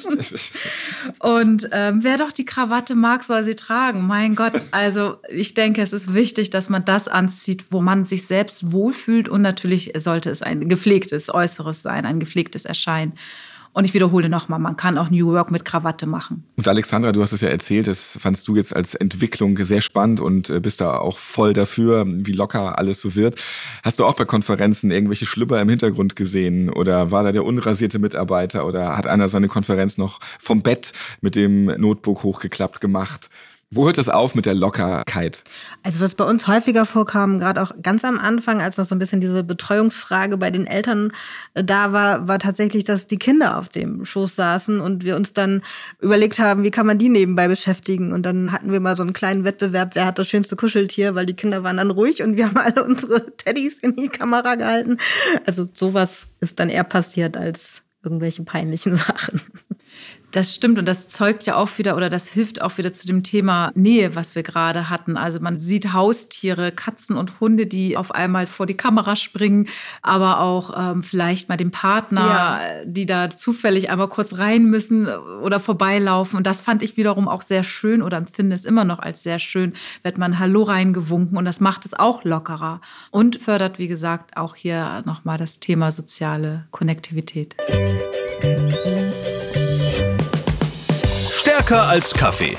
[1.19, 4.07] und ähm, wer doch die Krawatte mag, soll sie tragen.
[4.07, 8.29] Mein Gott, also ich denke, es ist wichtig, dass man das anzieht, wo man sich
[8.29, 13.15] selbst wohlfühlt und natürlich sollte es ein gepflegtes Äußeres sein, ein gepflegtes Erscheinen.
[13.75, 16.45] Und ich wiederhole nochmal, man kann auch New Work mit Krawatte machen.
[16.57, 20.21] Und Alexandra, du hast es ja erzählt, das fandst du jetzt als Entwicklung sehr spannend
[20.21, 23.41] und äh, bist da auch voll dafür, wie locker alles so wird.
[23.83, 27.99] Hast du auch bei Konferenzen irgendwelche Schlüpper im Hintergrund gesehen oder war da der unrasierte
[27.99, 33.31] Mitarbeiter oder hat einer seine Konferenz noch vom Bett mit dem Notebook hochgeklappt gemacht?
[33.75, 35.45] Wo hört das auf mit der Lockerkeit?
[35.83, 38.99] Also was bei uns häufiger vorkam, gerade auch ganz am Anfang, als noch so ein
[38.99, 41.11] bisschen diese Betreuungsfrage bei den Eltern
[41.55, 45.33] äh, da war, war tatsächlich, dass die Kinder auf dem Schoß saßen und wir uns
[45.33, 45.63] dann
[46.03, 48.13] überlegt haben, wie kann man die nebenbei beschäftigen.
[48.13, 51.25] Und dann hatten wir mal so einen kleinen Wettbewerb, wer hat das schönste Kuscheltier, weil
[51.25, 54.99] die Kinder waren dann ruhig und wir haben alle unsere Teddys in die Kamera gehalten.
[55.47, 59.41] Also sowas ist dann eher passiert als irgendwelche peinlichen Sachen.
[60.33, 63.23] Das stimmt und das zeugt ja auch wieder oder das hilft auch wieder zu dem
[63.23, 65.19] Thema Nähe, was wir gerade hatten.
[65.19, 69.69] Also man sieht Haustiere, Katzen und Hunde, die auf einmal vor die Kamera springen,
[70.01, 72.61] aber auch ähm, vielleicht mal dem Partner, ja.
[72.85, 76.39] die da zufällig einmal kurz rein müssen oder vorbeilaufen.
[76.39, 79.39] Und das fand ich wiederum auch sehr schön oder empfinde es immer noch als sehr
[79.39, 84.37] schön, wird man Hallo reingewunken und das macht es auch lockerer und fördert, wie gesagt,
[84.39, 87.55] auch hier nochmal das Thema soziale Konnektivität.
[91.73, 92.55] Stärker als Kaffee.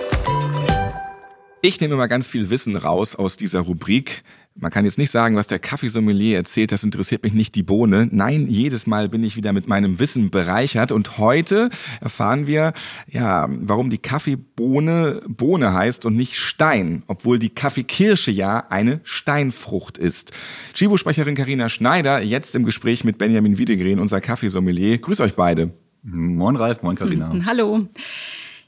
[1.62, 4.24] Ich nehme mal ganz viel Wissen raus aus dieser Rubrik.
[4.56, 8.10] Man kann jetzt nicht sagen, was der Kaffeesommelier erzählt, das interessiert mich nicht die Bohne.
[8.10, 11.70] Nein, jedes Mal bin ich wieder mit meinem Wissen bereichert und heute
[12.02, 12.74] erfahren wir,
[13.08, 20.00] ja, warum die Kaffeebohne Bohne heißt und nicht Stein, obwohl die Kaffeekirsche ja eine Steinfrucht
[20.00, 20.32] ist.
[20.74, 24.98] Chibo-Sprecherin Karina Schneider jetzt im Gespräch mit Benjamin Wiedegren, unser Kaffeesommelier.
[24.98, 25.72] Grüß euch beide.
[26.02, 27.32] Moin Ralf, moin Karina.
[27.46, 27.88] Hallo.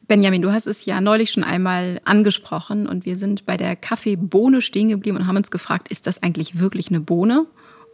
[0.07, 4.61] Benjamin, du hast es ja neulich schon einmal angesprochen und wir sind bei der Kaffeebohne
[4.61, 7.45] stehen geblieben und haben uns gefragt, ist das eigentlich wirklich eine Bohne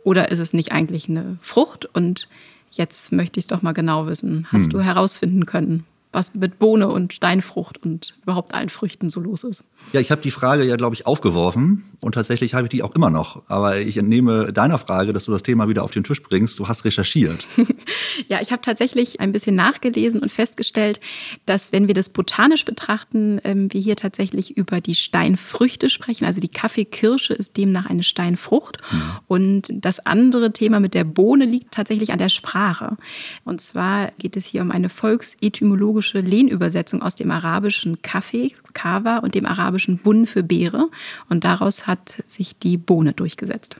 [0.03, 1.85] oder ist es nicht eigentlich eine Frucht?
[1.85, 2.27] Und
[2.71, 4.47] jetzt möchte ich es doch mal genau wissen.
[4.51, 4.71] Hast hm.
[4.71, 9.63] du herausfinden können, was mit Bohne und Steinfrucht und überhaupt allen Früchten so los ist?
[9.93, 12.95] Ja, ich habe die Frage ja, glaube ich, aufgeworfen und tatsächlich habe ich die auch
[12.95, 13.43] immer noch.
[13.47, 16.59] Aber ich entnehme deiner Frage, dass du das Thema wieder auf den Tisch bringst.
[16.59, 17.45] Du hast recherchiert.
[18.27, 20.99] ja, ich habe tatsächlich ein bisschen nachgelesen und festgestellt,
[21.45, 26.25] dass wenn wir das botanisch betrachten, ähm, wir hier tatsächlich über die Steinfrüchte sprechen.
[26.25, 28.77] Also die Kaffeekirsche ist demnach eine Steinfrucht.
[28.91, 29.01] Mhm.
[29.27, 32.97] Und das andere Thema mit der Bohne liegt tatsächlich an der Sprache.
[33.43, 39.35] Und zwar geht es hier um eine volksetymologische Lehnübersetzung aus dem arabischen Kaffee, Kava und
[39.35, 40.89] dem arabischen arabischen Bun für Beere.
[41.29, 43.77] Und daraus hat sich die Bohne durchgesetzt.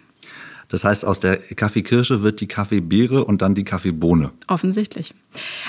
[0.69, 4.31] Das heißt, aus der Kaffeekirsche wird die Kaffeebeere und dann die Kaffeebohne.
[4.47, 5.13] Offensichtlich.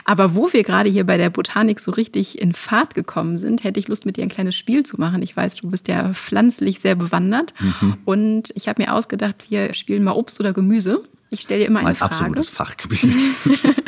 [0.04, 3.80] Aber wo wir gerade hier bei der Botanik so richtig in Fahrt gekommen sind, hätte
[3.80, 5.20] ich Lust, mit dir ein kleines Spiel zu machen.
[5.22, 7.52] Ich weiß, du bist ja pflanzlich sehr bewandert.
[7.58, 7.96] Mhm.
[8.04, 11.02] Und ich habe mir ausgedacht, wir spielen mal Obst oder Gemüse.
[11.30, 12.14] Ich stelle dir immer eine mein Frage.
[12.14, 13.16] Mein absolutes Fachgebiet.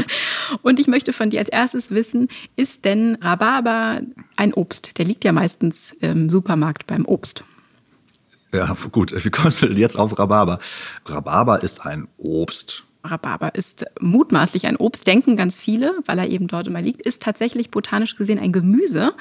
[0.62, 4.00] Und ich möchte von dir als erstes wissen, ist denn Rhabarber
[4.36, 4.98] ein Obst?
[4.98, 7.44] Der liegt ja meistens im Supermarkt beim Obst.
[8.52, 10.60] Ja, gut, wir kommen jetzt auf Rhabarber.
[11.06, 12.84] Rhabarber ist ein Obst.
[13.04, 17.22] Rhabarber ist mutmaßlich ein Obst, denken ganz viele, weil er eben dort immer liegt, ist
[17.22, 19.12] tatsächlich botanisch gesehen ein Gemüse.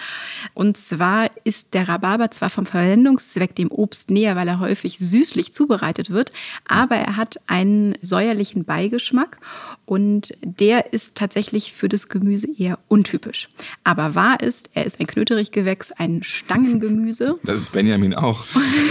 [0.53, 5.51] Und zwar ist der Rhabarber zwar vom Verwendungszweck dem Obst näher, weil er häufig süßlich
[5.51, 6.31] zubereitet wird,
[6.67, 9.39] aber er hat einen säuerlichen Beigeschmack
[9.85, 13.49] und der ist tatsächlich für das Gemüse eher untypisch.
[13.83, 17.39] Aber wahr ist, er ist ein Knöterichgewächs, ein Stangengemüse.
[17.43, 18.45] Das ist Benjamin auch.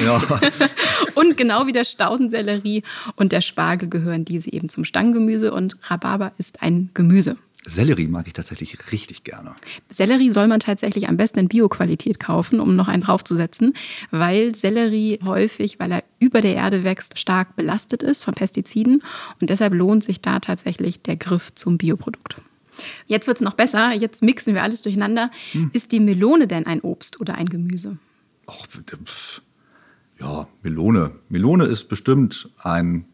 [0.05, 0.22] ja.
[1.14, 2.83] und genau wie der Staudensellerie
[3.16, 7.37] und der Spargel gehören diese eben zum Stangengemüse und Rhabarber ist ein Gemüse.
[7.64, 9.55] Sellerie mag ich tatsächlich richtig gerne.
[9.88, 13.75] Sellerie soll man tatsächlich am besten in Bioqualität kaufen, um noch einen draufzusetzen,
[14.11, 19.03] weil Sellerie häufig, weil er über der Erde wächst, stark belastet ist von Pestiziden
[19.40, 22.37] und deshalb lohnt sich da tatsächlich der Griff zum Bioprodukt.
[23.07, 25.31] Jetzt wird es noch besser, jetzt mixen wir alles durcheinander.
[25.53, 25.71] Hm.
[25.73, 27.99] Ist die Melone denn ein Obst oder ein Gemüse?
[28.49, 28.66] Och,
[30.18, 31.12] ja, Melone.
[31.29, 33.05] Melone ist bestimmt ein,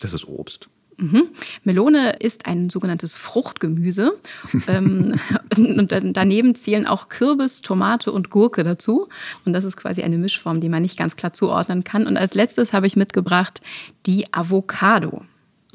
[0.00, 0.68] das ist Obst.
[0.98, 1.24] Mhm.
[1.64, 4.18] Melone ist ein sogenanntes Fruchtgemüse.
[4.68, 5.14] ähm,
[5.56, 9.08] und daneben zählen auch Kürbis, Tomate und Gurke dazu.
[9.44, 12.06] Und das ist quasi eine Mischform, die man nicht ganz klar zuordnen kann.
[12.06, 13.60] Und als letztes habe ich mitgebracht
[14.06, 15.22] die Avocado.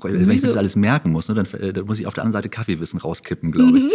[0.02, 0.28] Gemüse.
[0.28, 2.42] Wenn ich das alles merken muss, ne, dann, äh, dann, muss ich auf der anderen
[2.42, 3.84] Seite Kaffeewissen rauskippen, glaube ich.
[3.84, 3.90] Mhm.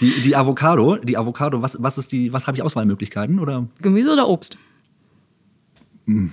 [0.00, 3.38] die, die Avocado, die Avocado, was, was ist die, was habe ich Auswahlmöglichkeiten?
[3.38, 3.66] Oder?
[3.80, 4.58] Gemüse oder Obst?
[6.06, 6.32] Hm.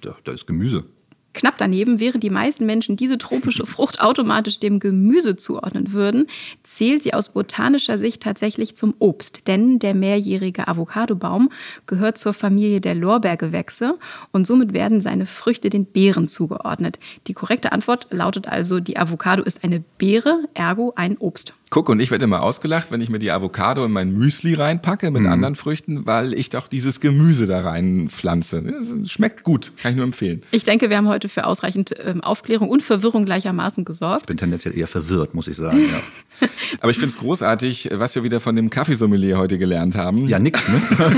[0.00, 0.84] Da, da ist Gemüse.
[1.34, 6.26] Knapp daneben, während die meisten Menschen diese tropische Frucht automatisch dem Gemüse zuordnen würden,
[6.62, 9.46] zählt sie aus botanischer Sicht tatsächlich zum Obst.
[9.46, 11.50] Denn der mehrjährige Avocadobaum
[11.86, 13.98] gehört zur Familie der Lorbeergewächse
[14.32, 16.98] und somit werden seine Früchte den Beeren zugeordnet.
[17.26, 21.54] Die korrekte Antwort lautet also, die Avocado ist eine Beere, ergo ein Obst.
[21.74, 25.10] Guck, und ich werde immer ausgelacht, wenn ich mir die Avocado in mein Müsli reinpacke
[25.10, 25.28] mit mhm.
[25.28, 28.62] anderen Früchten, weil ich doch dieses Gemüse da reinpflanze.
[29.06, 30.42] Schmeckt gut, kann ich nur empfehlen.
[30.52, 34.22] Ich denke, wir haben heute für ausreichend ähm, Aufklärung und Verwirrung gleichermaßen gesorgt.
[34.22, 35.78] Ich bin tendenziell eher verwirrt, muss ich sagen.
[35.78, 36.48] Ja.
[36.80, 40.28] Aber ich finde es großartig, was wir wieder von dem Kaffeesommelier heute gelernt haben.
[40.28, 40.80] Ja, nix, ne?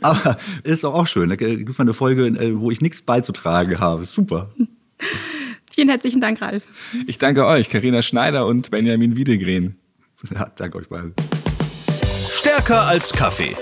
[0.00, 1.28] Aber ist doch auch schön.
[1.28, 4.04] Da gibt es eine Folge, äh, wo ich nichts beizutragen habe.
[4.04, 4.50] Super.
[5.70, 6.64] Vielen herzlichen Dank, Ralf.
[7.06, 9.76] Ich danke euch, Karina Schneider und Benjamin Wiedegren.
[10.34, 11.14] Ja, danke euch beiden.
[12.30, 13.54] Stärker als Kaffee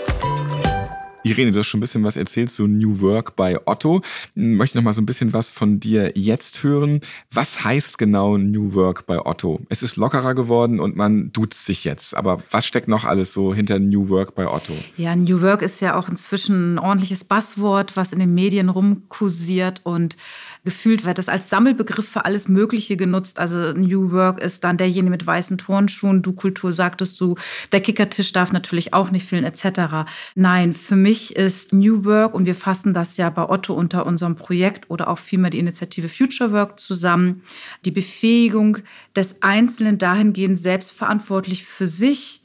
[1.27, 4.03] Irene, du hast schon ein bisschen was erzählt zu New Work bei Otto.
[4.35, 7.01] Ich möchte noch mal so ein bisschen was von dir jetzt hören.
[7.33, 9.61] Was heißt genau New Work bei Otto?
[9.71, 12.15] Es ist lockerer geworden und man duzt sich jetzt.
[12.15, 14.75] Aber was steckt noch alles so hinter New Work bei Otto?
[14.99, 19.81] Ja, New Work ist ja auch inzwischen ein ordentliches Buzzword, was in den Medien rumkursiert
[19.83, 20.17] und
[20.65, 23.39] gefühlt wird das als Sammelbegriff für alles Mögliche genutzt.
[23.39, 27.37] Also New Work ist dann derjenige mit weißen Turnschuhen, du Kultur sagtest du,
[27.73, 30.09] der Kickertisch darf natürlich auch nicht fehlen, etc.
[30.35, 34.37] Nein, für mich ist New Work und wir fassen das ja bei Otto unter unserem
[34.37, 37.43] Projekt oder auch vielmehr die Initiative Future Work zusammen,
[37.85, 38.79] die Befähigung
[39.15, 42.44] des Einzelnen dahingehend selbstverantwortlich für sich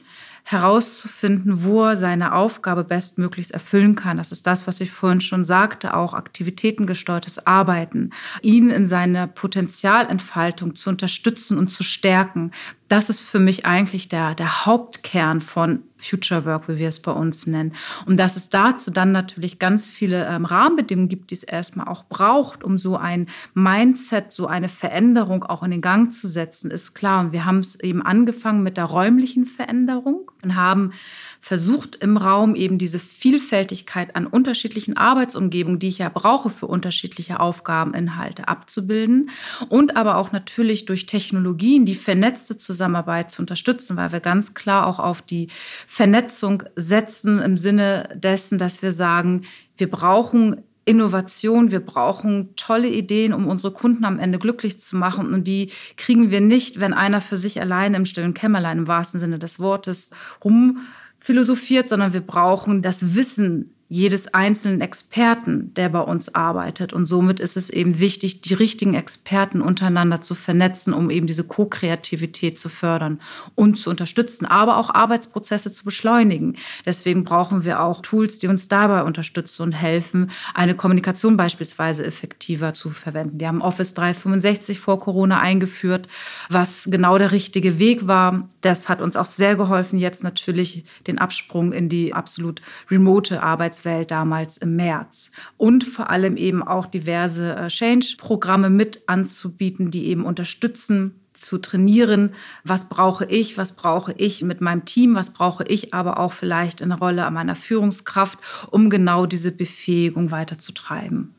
[0.50, 4.18] herauszufinden, wo er seine Aufgabe bestmöglichst erfüllen kann.
[4.18, 8.10] Das ist das, was ich vorhin schon sagte, auch aktivitätengesteuertes Arbeiten,
[8.42, 12.50] ihn in seiner Potenzialentfaltung zu unterstützen und zu stärken,
[12.90, 17.12] das ist für mich eigentlich der, der Hauptkern von Future Work, wie wir es bei
[17.12, 17.74] uns nennen.
[18.06, 22.06] Und dass es dazu dann natürlich ganz viele ähm, Rahmenbedingungen gibt, die es erstmal auch
[22.06, 26.96] braucht, um so ein Mindset, so eine Veränderung auch in den Gang zu setzen, ist
[26.96, 27.22] klar.
[27.22, 30.94] Und wir haben es eben angefangen mit der räumlichen Veränderung und haben
[31.42, 37.40] versucht im Raum eben diese Vielfältigkeit an unterschiedlichen Arbeitsumgebungen, die ich ja brauche für unterschiedliche
[37.40, 39.30] Aufgabeninhalte abzubilden
[39.70, 44.86] und aber auch natürlich durch Technologien die vernetzte Zusammenarbeit zu unterstützen, weil wir ganz klar
[44.86, 45.48] auch auf die
[45.88, 49.44] Vernetzung setzen im Sinne dessen, dass wir sagen,
[49.78, 55.34] wir brauchen Innovation, wir brauchen tolle Ideen, um unsere Kunden am Ende glücklich zu machen.
[55.36, 59.20] Und die kriegen wir nicht, wenn einer für sich alleine im stillen Kämmerlein im wahrsten
[59.20, 60.10] Sinne des Wortes
[60.44, 60.80] rum
[61.20, 66.94] philosophiert, sondern wir brauchen das Wissen jedes einzelnen Experten, der bei uns arbeitet.
[66.94, 71.44] Und somit ist es eben wichtig, die richtigen Experten untereinander zu vernetzen, um eben diese
[71.44, 73.20] Co-Kreativität zu fördern
[73.56, 76.56] und zu unterstützen, aber auch Arbeitsprozesse zu beschleunigen.
[76.86, 82.76] Deswegen brauchen wir auch Tools, die uns dabei unterstützen und helfen, eine Kommunikation beispielsweise effektiver
[82.76, 83.40] zu verwenden.
[83.40, 86.08] Wir haben Office 365 vor Corona eingeführt,
[86.48, 88.48] was genau der richtige Weg war.
[88.62, 93.79] Das hat uns auch sehr geholfen, jetzt natürlich den Absprung in die absolut remote Arbeits
[93.80, 95.32] Arbeitswelt damals im März.
[95.58, 102.32] Und vor allem eben auch diverse äh, Change-Programme mit anzubieten, die eben unterstützen, zu trainieren,
[102.66, 106.82] was brauche ich, was brauche ich mit meinem Team, was brauche ich aber auch vielleicht
[106.82, 108.40] in der Rolle meiner Führungskraft,
[108.72, 111.34] um genau diese Befähigung weiterzutreiben.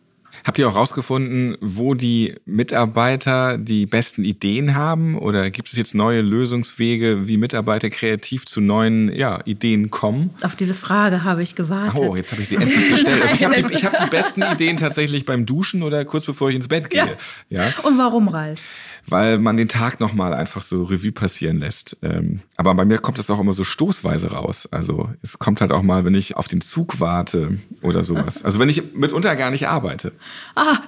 [0.44, 5.18] Habt ihr auch herausgefunden, wo die Mitarbeiter die besten Ideen haben?
[5.18, 10.30] Oder gibt es jetzt neue Lösungswege, wie Mitarbeiter kreativ zu neuen ja, Ideen kommen?
[10.42, 12.00] Auf diese Frage habe ich gewartet.
[12.00, 13.22] Oh, jetzt habe ich sie endlich gestellt.
[13.22, 16.56] Also ich habe die, hab die, besten Ideen tatsächlich beim Duschen oder kurz bevor ich
[16.56, 17.16] ins Bett gehe.
[17.50, 17.64] Ja.
[17.64, 17.72] ja?
[17.82, 18.60] Und warum, Ralf?
[19.06, 21.96] Weil man den Tag nochmal einfach so Revue passieren lässt.
[22.02, 24.68] Ähm, aber bei mir kommt das auch immer so stoßweise raus.
[24.70, 28.44] Also es kommt halt auch mal, wenn ich auf den Zug warte oder sowas.
[28.44, 30.12] Also wenn ich mitunter gar nicht arbeite.
[30.54, 30.78] Ah,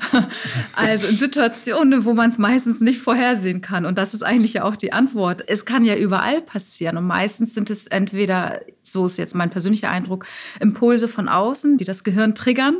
[0.75, 3.87] also in Situationen, wo man es meistens nicht vorhersehen kann.
[3.87, 5.45] Und das ist eigentlich ja auch die Antwort.
[5.47, 6.97] Es kann ja überall passieren.
[6.97, 10.27] Und meistens sind es entweder, so ist jetzt mein persönlicher Eindruck,
[10.61, 12.77] Impulse von außen, die das Gehirn triggern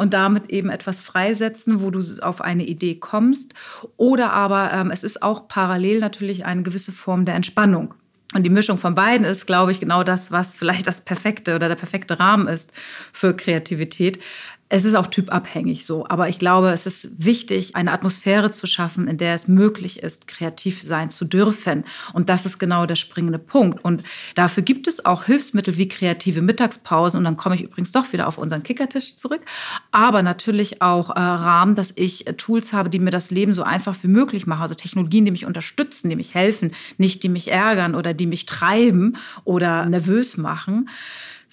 [0.00, 3.52] und damit eben etwas freisetzen, wo du auf eine Idee kommst.
[3.98, 7.92] Oder aber ähm, es ist auch parallel natürlich eine gewisse Form der Entspannung.
[8.32, 11.68] Und die Mischung von beiden ist, glaube ich, genau das, was vielleicht das perfekte oder
[11.68, 12.72] der perfekte Rahmen ist
[13.12, 14.18] für Kreativität.
[14.72, 19.08] Es ist auch typabhängig so, aber ich glaube, es ist wichtig, eine Atmosphäre zu schaffen,
[19.08, 21.84] in der es möglich ist, kreativ sein zu dürfen.
[22.12, 23.84] Und das ist genau der springende Punkt.
[23.84, 24.04] Und
[24.36, 27.18] dafür gibt es auch Hilfsmittel wie kreative Mittagspausen.
[27.18, 29.40] Und dann komme ich übrigens doch wieder auf unseren Kickertisch zurück.
[29.90, 33.64] Aber natürlich auch äh, Rahmen, dass ich äh, Tools habe, die mir das Leben so
[33.64, 34.62] einfach wie möglich machen.
[34.62, 38.46] Also Technologien, die mich unterstützen, die mich helfen, nicht die mich ärgern oder die mich
[38.46, 40.88] treiben oder nervös machen.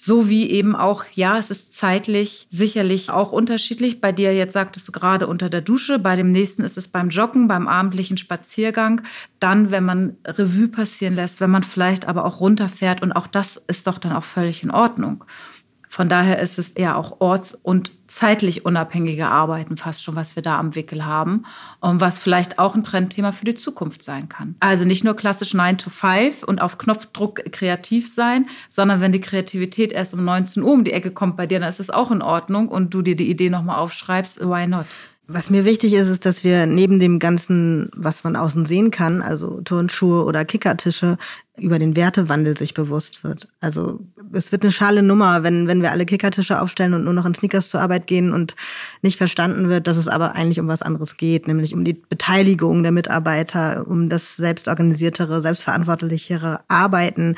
[0.00, 4.00] So wie eben auch, ja, es ist zeitlich sicherlich auch unterschiedlich.
[4.00, 7.08] Bei dir jetzt sagtest du gerade unter der Dusche, bei dem nächsten ist es beim
[7.08, 9.02] Joggen, beim abendlichen Spaziergang.
[9.40, 13.56] Dann, wenn man Revue passieren lässt, wenn man vielleicht aber auch runterfährt und auch das
[13.66, 15.24] ist doch dann auch völlig in Ordnung.
[15.98, 20.44] Von daher ist es eher auch orts- und zeitlich unabhängige Arbeiten fast schon, was wir
[20.44, 21.44] da am Wickel haben
[21.80, 24.54] und was vielleicht auch ein Trendthema für die Zukunft sein kann.
[24.60, 29.20] Also nicht nur klassisch 9 to 5 und auf Knopfdruck kreativ sein, sondern wenn die
[29.20, 32.12] Kreativität erst um 19 Uhr um die Ecke kommt bei dir, dann ist es auch
[32.12, 34.86] in Ordnung und du dir die Idee nochmal aufschreibst, why not?
[35.30, 39.20] Was mir wichtig ist, ist, dass wir neben dem Ganzen, was man außen sehen kann,
[39.20, 41.18] also Turnschuhe oder Kickertische,
[41.58, 43.46] über den Wertewandel sich bewusst wird.
[43.60, 44.00] Also
[44.32, 47.34] es wird eine schale Nummer, wenn, wenn wir alle Kickertische aufstellen und nur noch in
[47.34, 48.56] Sneakers zur Arbeit gehen und
[49.02, 52.82] nicht verstanden wird, dass es aber eigentlich um was anderes geht, nämlich um die Beteiligung
[52.82, 57.36] der Mitarbeiter, um das selbstorganisiertere, selbstverantwortlichere Arbeiten,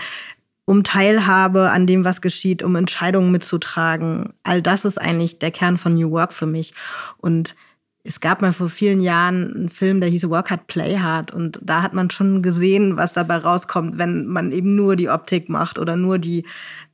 [0.65, 4.33] um Teilhabe an dem, was geschieht, um Entscheidungen mitzutragen.
[4.45, 6.73] All das ist eigentlich der Kern von New Work für mich.
[7.19, 7.57] Und
[8.03, 11.33] es gab mal vor vielen Jahren einen Film, der hieß Work Hard, Play Hard.
[11.33, 15.51] Und da hat man schon gesehen, was dabei rauskommt, wenn man eben nur die Optik
[15.51, 16.47] macht oder nur die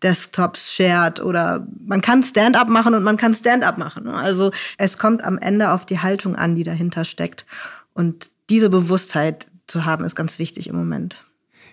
[0.02, 4.04] Desktops shared oder man kann Stand-up machen und man kann Stand-up machen.
[4.04, 4.14] Ne?
[4.14, 7.46] Also es kommt am Ende auf die Haltung an, die dahinter steckt.
[7.94, 11.25] Und diese Bewusstheit zu haben, ist ganz wichtig im Moment.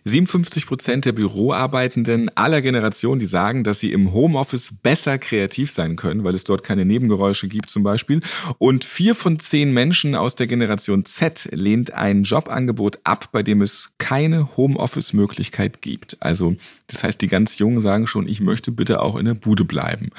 [0.06, 5.96] 57 Prozent der Büroarbeitenden aller Generationen, die sagen, dass sie im Homeoffice besser kreativ sein
[5.96, 8.22] können, weil es dort keine Nebengeräusche gibt zum Beispiel.
[8.58, 13.62] Und vier von zehn Menschen aus der Generation Z lehnt ein Jobangebot ab, bei dem
[13.62, 16.18] es keine Homeoffice-Möglichkeit gibt.
[16.20, 16.56] Also
[16.88, 20.10] das heißt, die ganz Jungen sagen schon, ich möchte bitte auch in der Bude bleiben.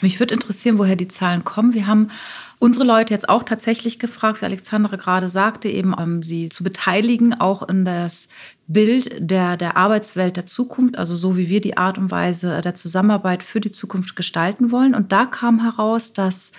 [0.00, 1.74] Mich würde interessieren, woher die Zahlen kommen.
[1.74, 2.10] Wir haben
[2.58, 7.34] unsere Leute jetzt auch tatsächlich gefragt, wie Alexandra gerade sagte, eben um sie zu beteiligen,
[7.34, 8.28] auch in das
[8.68, 12.74] Bild der, der Arbeitswelt der Zukunft, also so wie wir die Art und Weise der
[12.74, 14.94] Zusammenarbeit für die Zukunft gestalten wollen.
[14.94, 16.50] Und da kam heraus, dass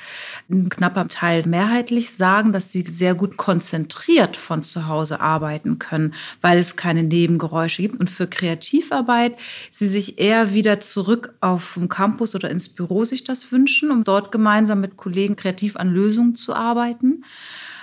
[0.49, 6.13] ein knapper Teil mehrheitlich sagen, dass sie sehr gut konzentriert von zu Hause arbeiten können,
[6.39, 7.99] weil es keine Nebengeräusche gibt.
[7.99, 9.35] Und für Kreativarbeit
[9.69, 14.05] sie sich eher wieder zurück auf dem Campus oder ins Büro sich das wünschen, um
[14.05, 17.23] dort gemeinsam mit Kollegen kreativ an Lösungen zu arbeiten.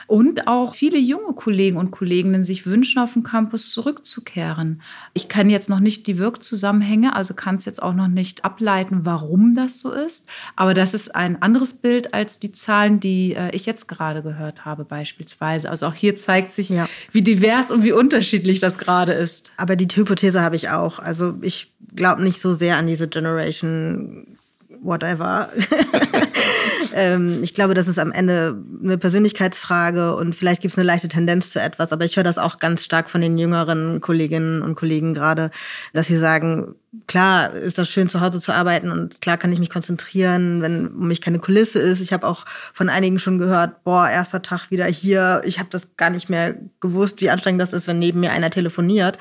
[0.06, 4.82] Und auch viele junge Kollegen und Kolleginnen sich wünschen, auf den Campus zurückzukehren.
[5.12, 9.00] Ich kann jetzt noch nicht die Wirkzusammenhänge, also kann es jetzt auch noch nicht ableiten,
[9.04, 10.28] warum das so ist.
[10.56, 14.64] Aber das ist ein anderes Bild als die Zahlen, die äh, ich jetzt gerade gehört
[14.64, 15.70] habe, beispielsweise.
[15.70, 16.88] Also auch hier zeigt sich, ja.
[17.12, 19.52] wie divers und wie unterschiedlich das gerade ist.
[19.56, 20.98] Aber die Hypothese habe ich auch.
[20.98, 24.26] Also ich glaube nicht so sehr an diese Generation
[24.84, 25.48] whatever.
[26.94, 31.08] ähm, ich glaube, das ist am Ende eine Persönlichkeitsfrage und vielleicht gibt es eine leichte
[31.08, 34.76] Tendenz zu etwas, aber ich höre das auch ganz stark von den jüngeren Kolleginnen und
[34.76, 35.50] Kollegen gerade,
[35.92, 36.74] dass sie sagen,
[37.06, 40.88] klar ist das schön, zu Hause zu arbeiten und klar kann ich mich konzentrieren, wenn
[40.88, 42.00] um mich keine Kulisse ist.
[42.00, 45.42] Ich habe auch von einigen schon gehört, boah, erster Tag wieder hier.
[45.44, 48.50] Ich habe das gar nicht mehr gewusst, wie anstrengend das ist, wenn neben mir einer
[48.50, 49.18] telefoniert.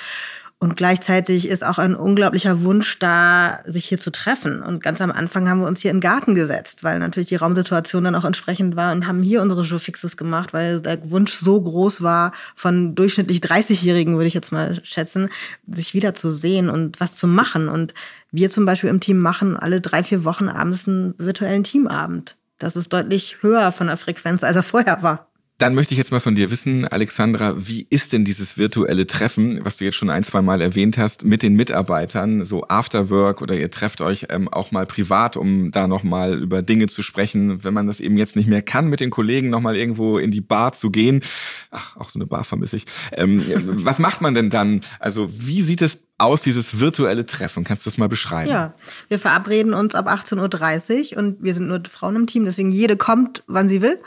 [0.64, 4.64] Und gleichzeitig ist auch ein unglaublicher Wunsch da, sich hier zu treffen.
[4.64, 7.36] Und ganz am Anfang haben wir uns hier in den Garten gesetzt, weil natürlich die
[7.36, 11.60] Raumsituation dann auch entsprechend war und haben hier unsere Showfixes gemacht, weil der Wunsch so
[11.60, 15.28] groß war, von durchschnittlich 30-Jährigen, würde ich jetzt mal schätzen,
[15.70, 17.68] sich wieder zu sehen und was zu machen.
[17.68, 17.94] Und
[18.32, 22.38] wir zum Beispiel im Team machen alle drei, vier Wochen abends einen virtuellen Teamabend.
[22.58, 25.28] Das ist deutlich höher von der Frequenz, als er vorher war.
[25.60, 29.64] Dann möchte ich jetzt mal von dir wissen, Alexandra, wie ist denn dieses virtuelle Treffen,
[29.64, 33.56] was du jetzt schon ein, zwei Mal erwähnt hast, mit den Mitarbeitern, so Afterwork oder
[33.56, 37.74] ihr trefft euch ähm, auch mal privat, um da nochmal über Dinge zu sprechen, wenn
[37.74, 40.74] man das eben jetzt nicht mehr kann, mit den Kollegen nochmal irgendwo in die Bar
[40.74, 41.22] zu gehen.
[41.70, 42.86] Ach, auch so eine Bar vermisse ich.
[43.12, 43.44] Ähm,
[43.86, 44.82] was macht man denn dann?
[45.00, 47.64] Also wie sieht es aus, dieses virtuelle Treffen?
[47.64, 48.50] Kannst du das mal beschreiben?
[48.50, 48.74] Ja,
[49.08, 52.98] wir verabreden uns ab 18.30 Uhr und wir sind nur Frauen im Team, deswegen jede
[52.98, 54.00] kommt, wann sie will.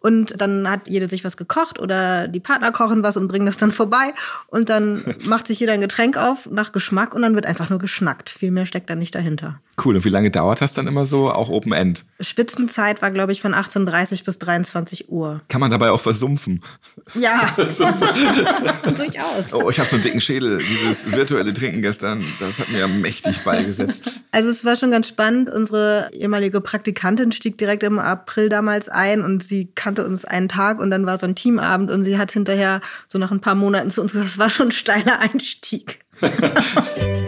[0.00, 3.58] Und dann hat jede sich was gekocht oder die Partner kochen was und bringen das
[3.58, 4.14] dann vorbei.
[4.46, 7.78] Und dann macht sich jeder ein Getränk auf nach Geschmack und dann wird einfach nur
[7.78, 8.30] geschnackt.
[8.30, 9.60] Viel mehr steckt da nicht dahinter.
[9.82, 9.96] Cool.
[9.96, 11.30] Und wie lange dauert das dann immer so?
[11.30, 12.04] Auch Open End?
[12.20, 15.40] Spitzenzeit war, glaube ich, von 18.30 bis 23 Uhr.
[15.48, 16.62] Kann man dabei auch versumpfen?
[17.14, 19.52] Ja, durchaus.
[19.52, 20.58] Oh, ich habe so einen dicken Schädel.
[20.58, 24.10] Dieses virtuelle Trinken gestern, das hat mir ja mächtig beigesetzt.
[24.32, 25.50] Also es war schon ganz spannend.
[25.50, 30.80] Unsere ehemalige Praktikantin stieg direkt im April damals ein und sie kannte uns einen Tag
[30.80, 33.90] und dann war so ein Teamabend und sie hat hinterher so nach ein paar Monaten
[33.90, 36.00] zu uns gesagt, das war schon ein steiler Einstieg.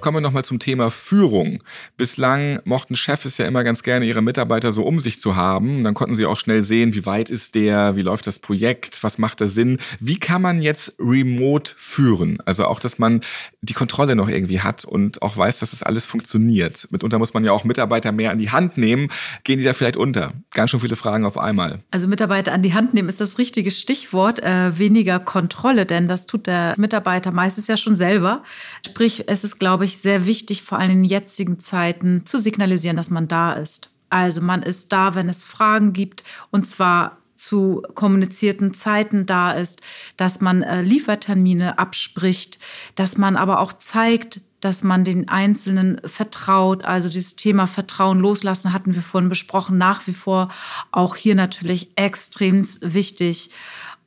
[0.00, 1.60] Kommen wir nochmal zum Thema Führung.
[1.96, 5.82] Bislang mochten Chefs ja immer ganz gerne ihre Mitarbeiter so um sich zu haben.
[5.82, 9.18] Dann konnten sie auch schnell sehen, wie weit ist der, wie läuft das Projekt, was
[9.18, 9.78] macht da Sinn.
[9.98, 12.38] Wie kann man jetzt remote führen?
[12.44, 13.22] Also auch, dass man
[13.60, 16.86] die Kontrolle noch irgendwie hat und auch weiß, dass das alles funktioniert.
[16.90, 19.08] Mitunter muss man ja auch Mitarbeiter mehr an die Hand nehmen.
[19.42, 20.32] Gehen die da vielleicht unter?
[20.54, 21.80] Ganz schön viele Fragen auf einmal.
[21.90, 24.40] Also Mitarbeiter an die Hand nehmen ist das richtige Stichwort.
[24.44, 28.44] Äh, weniger Kontrolle, denn das tut der Mitarbeiter meistens ja schon selber.
[28.86, 32.96] Sprich, es ist, glaube ich, ich, sehr wichtig, vor allem in jetzigen Zeiten zu signalisieren,
[32.96, 33.90] dass man da ist.
[34.10, 39.80] Also man ist da, wenn es Fragen gibt und zwar zu kommunizierten Zeiten da ist,
[40.16, 42.58] dass man äh, Liefertermine abspricht,
[42.96, 46.84] dass man aber auch zeigt, dass man den Einzelnen vertraut.
[46.84, 50.50] Also dieses Thema Vertrauen loslassen hatten wir vorhin besprochen, nach wie vor
[50.90, 53.50] auch hier natürlich extrem wichtig.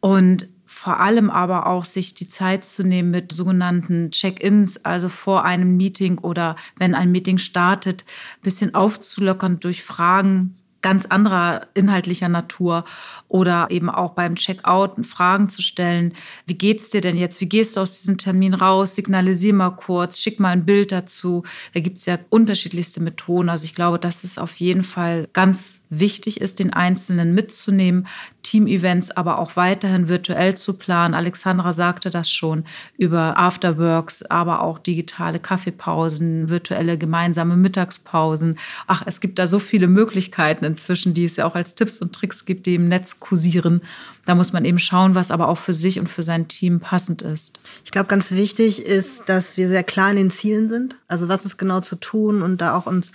[0.01, 0.49] Und
[0.81, 5.77] vor allem aber auch sich die Zeit zu nehmen mit sogenannten Check-ins, also vor einem
[5.77, 12.85] Meeting oder wenn ein Meeting startet, ein bisschen aufzulockern durch Fragen, ganz anderer inhaltlicher Natur
[13.27, 16.13] oder eben auch beim Checkout Fragen zu stellen.
[16.45, 17.39] Wie geht's dir denn jetzt?
[17.39, 18.95] Wie gehst du aus diesem Termin raus?
[18.95, 21.43] Signalisier mal kurz, schick mal ein Bild dazu.
[21.73, 23.49] Da gibt's ja unterschiedlichste Methoden.
[23.49, 28.07] Also ich glaube, dass es auf jeden Fall ganz wichtig ist, den Einzelnen mitzunehmen,
[28.43, 31.13] Team-Events aber auch weiterhin virtuell zu planen.
[31.13, 32.63] Alexandra sagte das schon
[32.97, 38.57] über Afterworks, aber auch digitale Kaffeepausen, virtuelle gemeinsame Mittagspausen.
[38.87, 42.13] Ach, es gibt da so viele Möglichkeiten inzwischen, die es ja auch als Tipps und
[42.13, 43.81] Tricks gibt, die im Netz kursieren.
[44.25, 47.21] Da muss man eben schauen, was aber auch für sich und für sein Team passend
[47.21, 47.59] ist.
[47.85, 50.95] Ich glaube, ganz wichtig ist, dass wir sehr klar in den Zielen sind.
[51.07, 53.11] Also was ist genau zu tun und da auch uns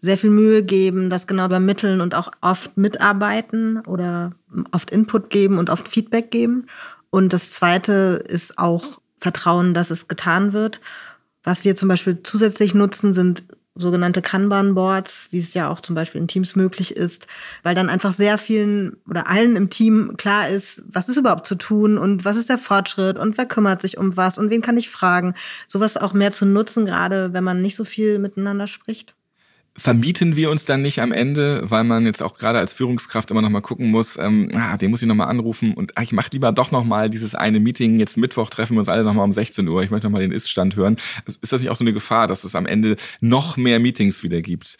[0.00, 4.32] sehr viel Mühe geben, das genau übermitteln und auch oft mitarbeiten oder
[4.72, 6.66] oft Input geben und oft Feedback geben.
[7.10, 10.80] Und das Zweite ist auch Vertrauen, dass es getan wird.
[11.42, 13.44] Was wir zum Beispiel zusätzlich nutzen, sind
[13.78, 17.26] sogenannte Kanban-Boards, wie es ja auch zum Beispiel in Teams möglich ist,
[17.62, 21.54] weil dann einfach sehr vielen oder allen im Team klar ist, was ist überhaupt zu
[21.54, 24.76] tun und was ist der Fortschritt und wer kümmert sich um was und wen kann
[24.76, 25.34] ich fragen.
[25.66, 29.14] Sowas auch mehr zu nutzen, gerade wenn man nicht so viel miteinander spricht
[29.78, 33.42] vermieten wir uns dann nicht am Ende, weil man jetzt auch gerade als Führungskraft immer
[33.42, 36.12] noch mal gucken muss, ähm, ah, den muss ich noch mal anrufen und ah, ich
[36.12, 37.98] mache lieber doch noch mal dieses eine Meeting.
[38.00, 39.82] Jetzt Mittwoch treffen wir uns alle noch mal um 16 Uhr.
[39.82, 40.96] Ich möchte noch mal den Ist-Stand hören.
[41.26, 44.42] Ist das nicht auch so eine Gefahr, dass es am Ende noch mehr Meetings wieder
[44.42, 44.76] gibt?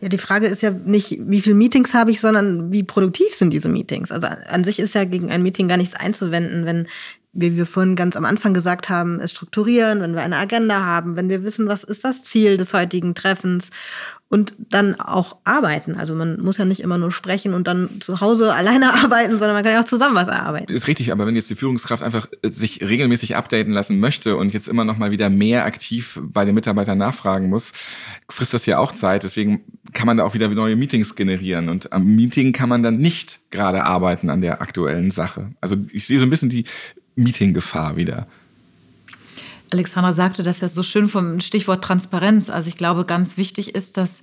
[0.00, 3.50] Ja, die Frage ist ja nicht, wie viele Meetings habe ich, sondern wie produktiv sind
[3.50, 4.10] diese Meetings.
[4.10, 6.88] Also an sich ist ja gegen ein Meeting gar nichts einzuwenden, wenn
[7.32, 11.16] wie wir vorhin ganz am Anfang gesagt haben, es strukturieren, wenn wir eine Agenda haben,
[11.16, 13.70] wenn wir wissen, was ist das Ziel des heutigen Treffens
[14.30, 15.96] und dann auch arbeiten.
[15.96, 19.54] Also man muss ja nicht immer nur sprechen und dann zu Hause alleine arbeiten, sondern
[19.54, 20.72] man kann ja auch zusammen was erarbeiten.
[20.72, 24.54] Ist richtig, aber wenn jetzt die Führungskraft einfach äh, sich regelmäßig updaten lassen möchte und
[24.54, 27.72] jetzt immer noch mal wieder mehr aktiv bei den Mitarbeitern nachfragen muss,
[28.28, 29.24] frisst das ja auch Zeit.
[29.24, 29.62] Deswegen
[29.92, 33.40] kann man da auch wieder neue Meetings generieren und am Meeting kann man dann nicht
[33.50, 35.50] gerade arbeiten an der aktuellen Sache.
[35.60, 36.66] Also ich sehe so ein bisschen die
[37.16, 38.26] Meetinggefahr wieder.
[39.72, 42.50] Alexandra sagte das ja so schön vom Stichwort Transparenz.
[42.50, 44.22] Also ich glaube, ganz wichtig ist, dass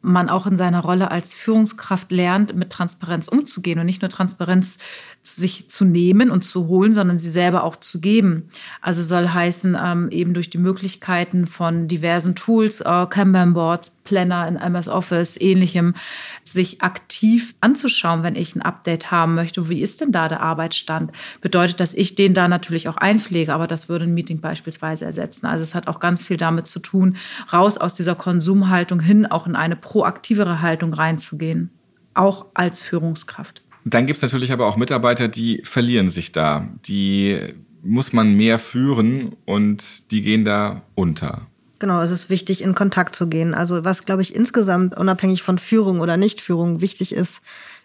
[0.00, 4.78] man auch in seiner Rolle als Führungskraft lernt, mit Transparenz umzugehen und nicht nur Transparenz
[5.22, 8.48] sich zu nehmen und zu holen, sondern sie selber auch zu geben.
[8.80, 14.48] Also soll heißen, ähm, eben durch die Möglichkeiten von diversen Tools, äh, Kanban Boards, Planner
[14.48, 15.94] in MS Office, ähnlichem,
[16.42, 19.68] sich aktiv anzuschauen, wenn ich ein Update haben möchte.
[19.68, 21.12] Wie ist denn da der Arbeitsstand?
[21.42, 25.44] Bedeutet, dass ich den da natürlich auch einpflege, aber das würde ein Meeting beispielsweise ersetzen.
[25.44, 27.16] Also es hat auch ganz viel damit zu tun,
[27.52, 31.70] raus aus dieser Konsumhaltung hin auch in eine proaktivere Haltung reinzugehen,
[32.12, 33.62] auch als Führungskraft.
[33.86, 36.68] Dann gibt es natürlich aber auch Mitarbeiter, die verlieren sich da.
[36.84, 37.38] Die
[37.82, 41.46] muss man mehr führen und die gehen da unter.
[41.78, 43.54] Genau, es ist wichtig, in Kontakt zu gehen.
[43.54, 47.40] Also was, glaube ich, insgesamt unabhängig von Führung oder Nichtführung wichtig ist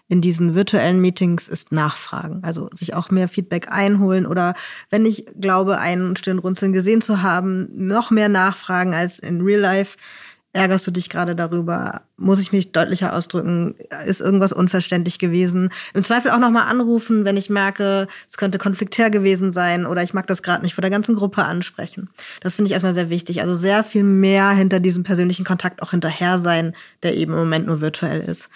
[0.09, 2.43] in diesen virtuellen Meetings, ist Nachfragen.
[2.43, 4.55] Also sich auch mehr Feedback einholen oder
[4.89, 9.97] wenn ich glaube, einen Stirnrunzeln gesehen zu haben, noch mehr nachfragen als in Real Life
[10.53, 12.03] Ärgerst du dich gerade darüber?
[12.23, 13.75] Muss ich mich deutlicher ausdrücken?
[14.05, 15.69] Ist irgendwas unverständlich gewesen?
[15.93, 20.13] Im Zweifel auch nochmal anrufen, wenn ich merke, es könnte konfliktär gewesen sein oder ich
[20.13, 22.09] mag das gerade nicht vor der ganzen Gruppe ansprechen.
[22.39, 23.41] Das finde ich erstmal sehr wichtig.
[23.41, 27.67] Also sehr viel mehr hinter diesem persönlichen Kontakt auch hinterher sein, der eben im Moment
[27.67, 28.49] nur virtuell ist.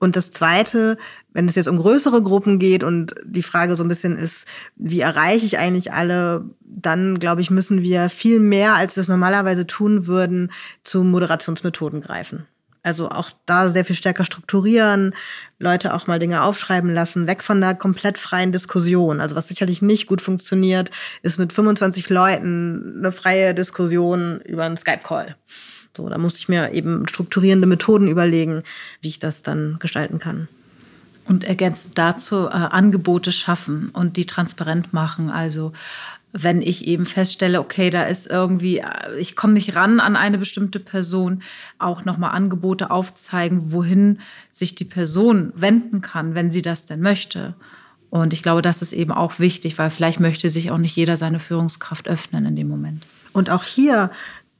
[0.00, 0.98] Und das Zweite,
[1.32, 4.98] wenn es jetzt um größere Gruppen geht und die Frage so ein bisschen ist, wie
[4.98, 9.64] erreiche ich eigentlich alle, dann glaube ich, müssen wir viel mehr, als wir es normalerweise
[9.64, 10.50] tun würden,
[10.82, 12.48] zu Moderationsmethoden greifen.
[12.82, 15.14] Also auch da sehr viel stärker strukturieren,
[15.58, 19.20] Leute auch mal Dinge aufschreiben lassen, weg von der komplett freien Diskussion.
[19.20, 20.90] Also was sicherlich nicht gut funktioniert,
[21.22, 25.36] ist mit 25 Leuten eine freie Diskussion über einen Skype-Call.
[25.96, 28.62] So, da muss ich mir eben strukturierende Methoden überlegen,
[29.00, 30.48] wie ich das dann gestalten kann.
[31.24, 35.30] Und ergänzend dazu äh, Angebote schaffen und die transparent machen.
[35.30, 35.72] Also
[36.32, 40.38] wenn ich eben feststelle, okay, da ist irgendwie, äh, ich komme nicht ran an eine
[40.38, 41.42] bestimmte Person,
[41.78, 44.20] auch nochmal Angebote aufzeigen, wohin
[44.50, 47.54] sich die Person wenden kann, wenn sie das denn möchte.
[48.10, 51.16] Und ich glaube, das ist eben auch wichtig, weil vielleicht möchte sich auch nicht jeder
[51.16, 53.04] seine Führungskraft öffnen in dem Moment.
[53.32, 54.10] Und auch hier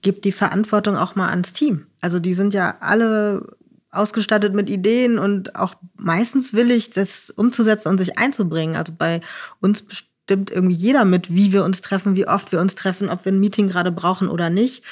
[0.00, 1.86] gibt die Verantwortung auch mal ans Team.
[2.00, 3.56] Also die sind ja alle
[3.90, 8.74] ausgestattet mit Ideen und auch meistens willig, das umzusetzen und sich einzubringen.
[8.74, 9.20] Also bei
[9.60, 9.84] uns
[10.32, 13.32] bestimmt irgendwie jeder mit, wie wir uns treffen, wie oft wir uns treffen, ob wir
[13.32, 14.82] ein Meeting gerade brauchen oder nicht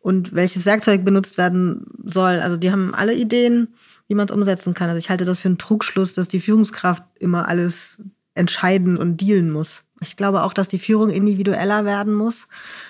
[0.00, 2.40] und welches Werkzeug benutzt werden soll.
[2.40, 3.74] Also die haben alle Ideen,
[4.08, 4.88] wie man es umsetzen kann.
[4.88, 7.98] Also ich halte das für einen Trugschluss, dass die Führungskraft immer alles
[8.34, 9.82] entscheiden und dealen muss.
[10.00, 12.48] Ich glaube auch, dass die Führung individueller werden muss,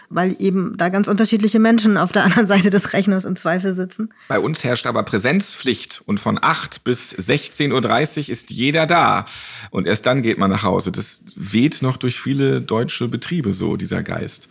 [0.08, 4.10] weil eben da ganz unterschiedliche Menschen auf der anderen Seite des Rechners im Zweifel sitzen.
[4.28, 9.24] Bei uns herrscht aber Präsenzpflicht und von 8 bis 16.30 Uhr ist jeder da.
[9.70, 10.92] Und erst dann geht man nach Hause.
[10.92, 14.48] Das weht noch durch viele deutsche Betriebe so, dieser Geist.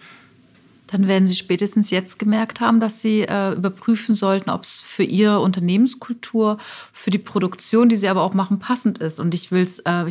[0.88, 5.04] Dann werden Sie spätestens jetzt gemerkt haben, dass Sie äh, überprüfen sollten, ob es für
[5.04, 6.58] Ihre Unternehmenskultur,
[6.94, 9.20] für die Produktion, die Sie aber auch machen, passend ist.
[9.20, 10.06] Und ich will es, äh,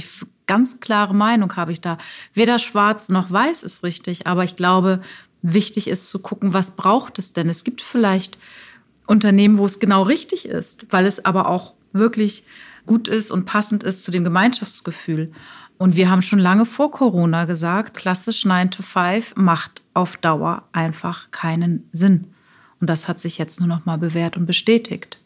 [0.47, 1.97] ganz klare Meinung habe ich da.
[2.35, 5.01] Weder schwarz noch weiß ist richtig, aber ich glaube,
[5.45, 7.49] wichtig ist zu gucken, was braucht es denn?
[7.49, 8.39] Es gibt vielleicht
[9.07, 12.45] Unternehmen, wo es genau richtig ist, weil es aber auch wirklich
[12.87, 15.33] gut ist und passend ist zu dem Gemeinschaftsgefühl.
[15.77, 20.65] Und wir haben schon lange vor Corona gesagt, klassisch 9 to 5 macht auf Dauer
[20.73, 22.33] einfach keinen Sinn.
[22.81, 25.19] Und das hat sich jetzt nur noch mal bewährt und bestätigt.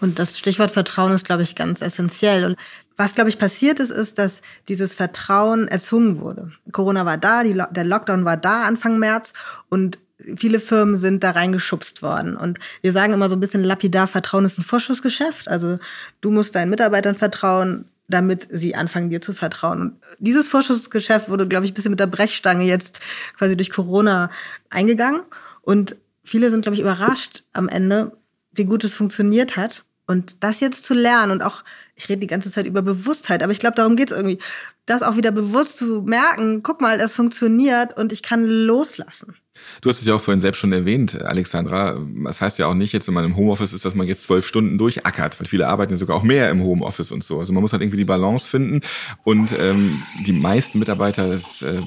[0.00, 2.44] Und das Stichwort Vertrauen ist, glaube ich, ganz essentiell.
[2.44, 2.56] Und
[2.98, 6.50] was, glaube ich, passiert ist, ist, dass dieses Vertrauen erzwungen wurde.
[6.72, 9.32] Corona war da, die, der Lockdown war da Anfang März
[9.68, 9.98] und
[10.36, 12.36] viele Firmen sind da reingeschubst worden.
[12.36, 15.46] Und wir sagen immer so ein bisschen lapidar, Vertrauen ist ein Vorschussgeschäft.
[15.46, 15.78] Also
[16.20, 19.80] du musst deinen Mitarbeitern vertrauen, damit sie anfangen, dir zu vertrauen.
[19.80, 23.00] Und dieses Vorschussgeschäft wurde, glaube ich, ein bisschen mit der Brechstange jetzt
[23.38, 24.30] quasi durch Corona
[24.70, 25.20] eingegangen.
[25.62, 25.94] Und
[26.24, 28.16] viele sind, glaube ich, überrascht am Ende,
[28.50, 29.84] wie gut es funktioniert hat.
[30.08, 31.62] Und das jetzt zu lernen und auch,
[31.98, 34.38] ich rede die ganze Zeit über Bewusstheit, aber ich glaube, darum geht es irgendwie,
[34.86, 39.34] das auch wieder bewusst zu merken, guck mal, es funktioniert und ich kann loslassen.
[39.80, 41.98] Du hast es ja auch vorhin selbst schon erwähnt, Alexandra.
[42.24, 44.46] Das heißt ja auch nicht, jetzt wenn man im Homeoffice ist, dass man jetzt zwölf
[44.46, 47.40] Stunden durchackert, weil viele arbeiten ja sogar auch mehr im Homeoffice und so.
[47.40, 48.80] Also man muss halt irgendwie die Balance finden.
[49.24, 51.84] Und ähm, die meisten Mitarbeiter, das ähm,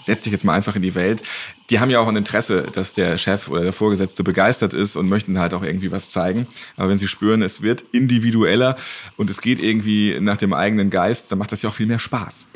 [0.00, 1.22] setze ich jetzt mal einfach in die Welt,
[1.70, 5.08] die haben ja auch ein Interesse, dass der Chef oder der Vorgesetzte begeistert ist und
[5.08, 6.46] möchten halt auch irgendwie was zeigen.
[6.76, 8.76] Aber wenn sie spüren, es wird individueller
[9.16, 11.98] und es geht irgendwie nach dem eigenen Geist, dann macht das ja auch viel mehr
[11.98, 12.46] Spaß.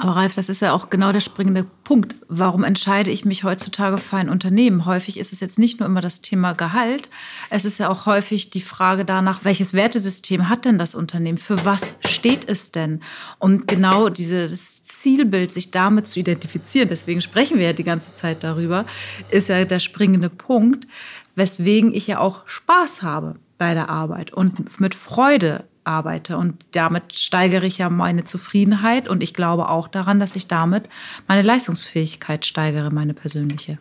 [0.00, 2.14] Aber Ralf, das ist ja auch genau der springende Punkt.
[2.26, 4.86] Warum entscheide ich mich heutzutage für ein Unternehmen?
[4.86, 7.10] Häufig ist es jetzt nicht nur immer das Thema Gehalt,
[7.50, 11.36] es ist ja auch häufig die Frage danach, welches Wertesystem hat denn das Unternehmen?
[11.36, 13.02] Für was steht es denn?
[13.38, 18.42] Und genau dieses Zielbild, sich damit zu identifizieren, deswegen sprechen wir ja die ganze Zeit
[18.42, 18.86] darüber,
[19.28, 20.86] ist ja der springende Punkt,
[21.34, 26.36] weswegen ich ja auch Spaß habe bei der Arbeit und mit Freude arbeite.
[26.36, 30.88] Und damit steigere ich ja meine Zufriedenheit und ich glaube auch daran, dass ich damit
[31.26, 33.78] meine Leistungsfähigkeit steigere, meine persönliche.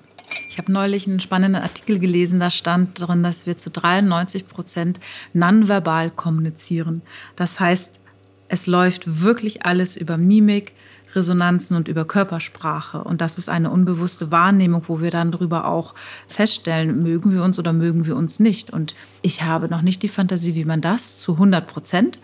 [0.50, 5.00] Ich habe neulich einen spannenden Artikel gelesen, da stand drin, dass wir zu 93 Prozent
[5.34, 7.02] nonverbal kommunizieren.
[7.36, 8.00] Das heißt,
[8.48, 10.74] es läuft wirklich alles über Mimik,
[11.16, 13.04] Resonanzen und über Körpersprache.
[13.04, 15.96] Und das ist eine unbewusste Wahrnehmung, wo wir dann darüber auch
[16.28, 18.72] feststellen, mögen wir uns oder mögen wir uns nicht.
[18.72, 22.20] Und ich habe noch nicht die Fantasie, wie man das zu 100 Prozent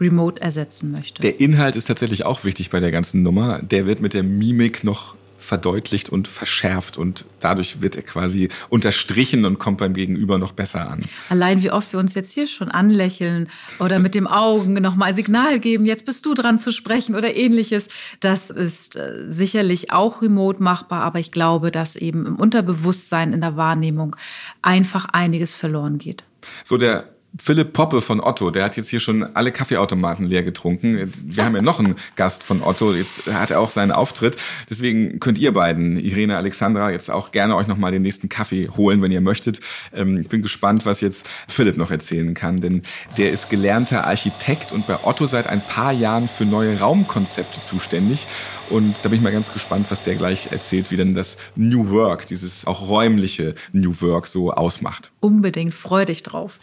[0.00, 1.20] remote ersetzen möchte.
[1.20, 3.60] Der Inhalt ist tatsächlich auch wichtig bei der ganzen Nummer.
[3.62, 5.14] Der wird mit der Mimik noch
[5.50, 10.88] verdeutlicht und verschärft und dadurch wird er quasi unterstrichen und kommt beim Gegenüber noch besser
[10.88, 11.06] an.
[11.28, 15.58] Allein wie oft wir uns jetzt hier schon anlächeln oder mit dem Augen nochmal Signal
[15.58, 17.88] geben, jetzt bist du dran zu sprechen oder ähnliches,
[18.20, 23.40] das ist äh, sicherlich auch remote machbar, aber ich glaube, dass eben im Unterbewusstsein, in
[23.40, 24.14] der Wahrnehmung
[24.62, 26.22] einfach einiges verloren geht.
[26.62, 27.08] So der
[27.38, 31.12] Philipp Poppe von Otto, der hat jetzt hier schon alle Kaffeeautomaten leer getrunken.
[31.24, 34.36] Wir haben ja noch einen Gast von Otto, jetzt hat er auch seinen Auftritt.
[34.68, 39.00] Deswegen könnt ihr beiden, Irene, Alexandra, jetzt auch gerne euch nochmal den nächsten Kaffee holen,
[39.00, 39.60] wenn ihr möchtet.
[39.94, 42.82] Ähm, ich bin gespannt, was jetzt Philipp noch erzählen kann, denn
[43.16, 48.26] der ist gelernter Architekt und bei Otto seit ein paar Jahren für neue Raumkonzepte zuständig.
[48.70, 51.90] Und da bin ich mal ganz gespannt, was der gleich erzählt, wie denn das New
[51.90, 55.10] Work, dieses auch räumliche New Work so ausmacht.
[55.18, 56.60] Unbedingt, freu dich drauf.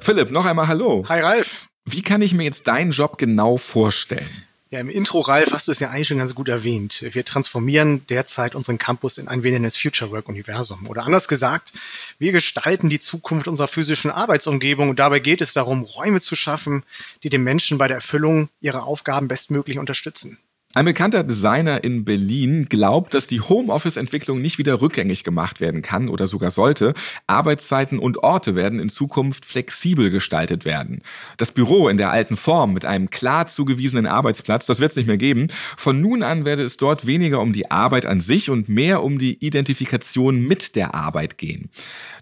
[0.00, 1.04] Philipp, noch einmal Hallo.
[1.08, 1.66] Hi Ralf.
[1.86, 4.28] Wie kann ich mir jetzt deinen Job genau vorstellen?
[4.70, 7.02] Ja, im Intro, Ralf, hast du es ja eigentlich schon ganz gut erwähnt.
[7.14, 10.86] Wir transformieren derzeit unseren Campus in ein wenig Future Work Universum.
[10.88, 11.72] Oder anders gesagt,
[12.18, 16.84] wir gestalten die Zukunft unserer physischen Arbeitsumgebung und dabei geht es darum, Räume zu schaffen,
[17.22, 20.36] die den Menschen bei der Erfüllung ihrer Aufgaben bestmöglich unterstützen.
[20.78, 26.08] Ein bekannter Designer in Berlin glaubt, dass die Homeoffice-Entwicklung nicht wieder rückgängig gemacht werden kann
[26.08, 26.94] oder sogar sollte.
[27.26, 31.02] Arbeitszeiten und Orte werden in Zukunft flexibel gestaltet werden.
[31.36, 35.08] Das Büro in der alten Form mit einem klar zugewiesenen Arbeitsplatz, das wird es nicht
[35.08, 35.48] mehr geben.
[35.76, 39.18] Von nun an werde es dort weniger um die Arbeit an sich und mehr um
[39.18, 41.70] die Identifikation mit der Arbeit gehen.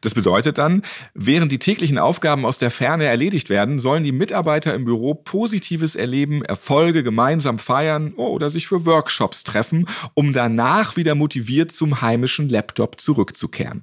[0.00, 0.80] Das bedeutet dann,
[1.12, 5.94] während die täglichen Aufgaben aus der Ferne erledigt werden, sollen die Mitarbeiter im Büro Positives
[5.94, 12.49] erleben, Erfolge gemeinsam feiern oder sich für Workshops treffen, um danach wieder motiviert zum heimischen
[12.49, 13.82] Laptop zurückzukehren.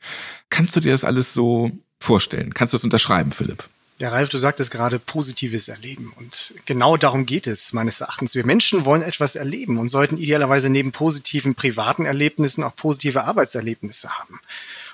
[0.50, 2.54] Kannst du dir das alles so vorstellen?
[2.54, 3.68] Kannst du das unterschreiben, Philipp?
[4.00, 6.12] Ja, Ralf, du sagtest gerade positives Erleben.
[6.18, 8.36] Und genau darum geht es meines Erachtens.
[8.36, 14.10] Wir Menschen wollen etwas erleben und sollten idealerweise neben positiven privaten Erlebnissen auch positive Arbeitserlebnisse
[14.10, 14.40] haben.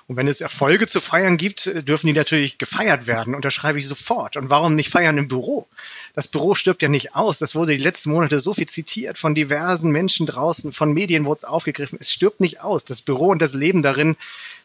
[0.10, 3.36] Und wenn es Erfolge zu feiern gibt, äh, dürfen die natürlich gefeiert werden.
[3.36, 4.38] Unterschreibe ich sofort.
[4.38, 5.68] Und warum nicht feiern im Büro?
[6.16, 7.38] Das Büro stirbt ja nicht aus.
[7.38, 11.36] Das wurde die letzten Monate so viel zitiert von diversen Menschen draußen, von Medien wurde
[11.36, 12.00] es aufgegriffen.
[12.02, 12.86] Es stirbt nicht aus.
[12.86, 14.18] Das Büro und das Leben darin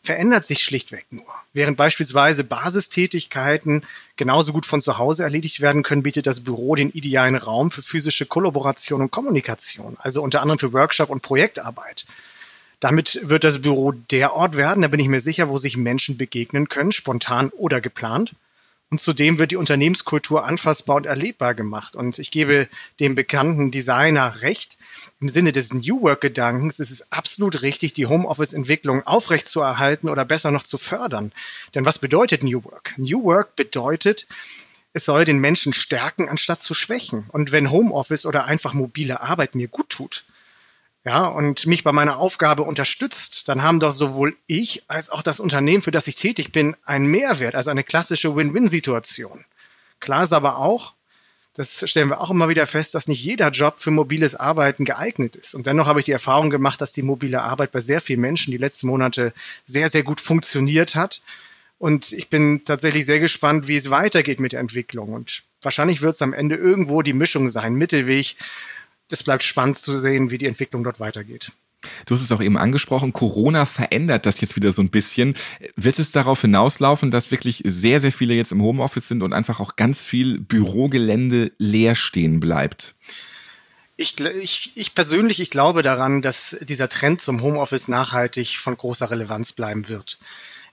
[0.03, 1.27] verändert sich schlichtweg nur.
[1.53, 3.85] Während beispielsweise Basistätigkeiten
[4.17, 7.83] genauso gut von zu Hause erledigt werden können, bietet das Büro den idealen Raum für
[7.83, 12.07] physische Kollaboration und Kommunikation, also unter anderem für Workshop und Projektarbeit.
[12.85, 16.19] Damit wird das Büro der Ort werden, da bin ich mir sicher, wo sich Menschen
[16.19, 18.35] begegnen können, spontan oder geplant.
[18.91, 21.97] Und zudem wird die Unternehmenskultur anfassbar und erlebbar gemacht.
[21.97, 22.69] Und ich gebe
[23.01, 24.77] dem bekannten Designer recht.
[25.19, 30.65] Im Sinne des New Work-Gedankens ist es absolut richtig, die Homeoffice-Entwicklung aufrechtzuerhalten oder besser noch
[30.65, 31.33] zu fördern.
[31.75, 32.93] Denn was bedeutet New Work?
[32.99, 34.27] New Work bedeutet,
[34.93, 37.25] es soll den Menschen stärken, anstatt zu schwächen.
[37.29, 40.25] Und wenn Homeoffice oder einfach mobile Arbeit mir gut tut,
[41.05, 45.39] ja, und mich bei meiner Aufgabe unterstützt, dann haben doch sowohl ich als auch das
[45.39, 49.45] Unternehmen, für das ich tätig bin, einen Mehrwert, also eine klassische Win-Win-Situation.
[50.01, 50.95] Klar ist aber auch,
[51.53, 55.37] das stellen wir auch immer wieder fest, dass nicht jeder Job für mobiles Arbeiten geeignet
[55.37, 55.55] ist.
[55.55, 58.51] Und dennoch habe ich die Erfahrung gemacht, dass die mobile Arbeit bei sehr vielen Menschen
[58.51, 59.33] die letzten Monate
[59.65, 61.23] sehr, sehr gut funktioniert hat.
[61.79, 65.13] Und ich bin tatsächlich sehr gespannt, wie es weitergeht mit der Entwicklung.
[65.13, 68.37] Und wahrscheinlich wird es am Ende irgendwo die Mischung sein, Mittelweg
[69.11, 71.53] es bleibt spannend zu sehen, wie die Entwicklung dort weitergeht.
[72.07, 75.35] Du hast es auch eben angesprochen, Corona verändert das jetzt wieder so ein bisschen.
[75.77, 79.61] Wird es darauf hinauslaufen, dass wirklich sehr, sehr viele jetzt im Homeoffice sind und einfach
[79.61, 82.95] auch ganz viel Bürogelände leer stehen bleibt?
[83.97, 89.11] Ich, ich, ich persönlich, ich glaube daran, dass dieser Trend zum Homeoffice nachhaltig von großer
[89.11, 90.19] Relevanz bleiben wird.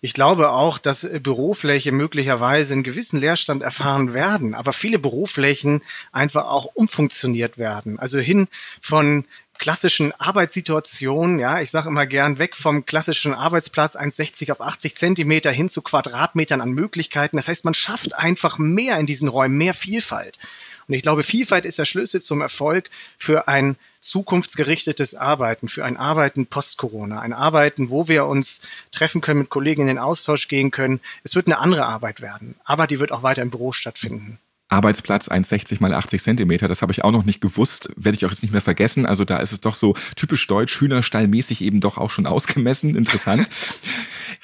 [0.03, 5.81] Ich glaube auch, dass Bürofläche möglicherweise einen gewissen Leerstand erfahren werden, aber viele Büroflächen
[6.11, 7.99] einfach auch umfunktioniert werden.
[7.99, 8.47] Also hin
[8.81, 9.25] von
[9.59, 15.51] klassischen Arbeitssituationen, ja, ich sage immer gern weg vom klassischen Arbeitsplatz 1,60 auf 80 Zentimeter
[15.51, 17.37] hin zu Quadratmetern an Möglichkeiten.
[17.37, 20.39] Das heißt, man schafft einfach mehr in diesen Räumen, mehr Vielfalt.
[20.87, 25.97] Und ich glaube, Vielfalt ist der Schlüssel zum Erfolg für ein zukunftsgerichtetes Arbeiten, für ein
[25.97, 28.61] Arbeiten post-Corona, ein Arbeiten, wo wir uns
[28.91, 30.99] treffen können, mit Kollegen in den Austausch gehen können.
[31.23, 34.39] Es wird eine andere Arbeit werden, aber die wird auch weiter im Büro stattfinden.
[34.71, 36.67] Arbeitsplatz 1,60 mal 80 Zentimeter.
[36.67, 39.05] Das habe ich auch noch nicht gewusst, werde ich auch jetzt nicht mehr vergessen.
[39.05, 42.95] Also da ist es doch so typisch deutsch, Hühnerstallmäßig eben doch auch schon ausgemessen.
[42.95, 43.47] Interessant.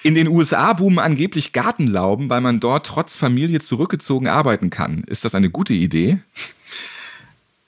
[0.03, 5.03] In den USA boomen angeblich Gartenlauben, weil man dort trotz Familie zurückgezogen arbeiten kann.
[5.05, 6.19] Ist das eine gute Idee?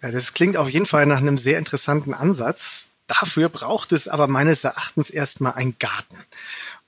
[0.02, 2.90] Ja, das klingt auf jeden Fall nach einem sehr interessanten Ansatz.
[3.08, 6.18] Dafür braucht es aber meines Erachtens erstmal einen Garten.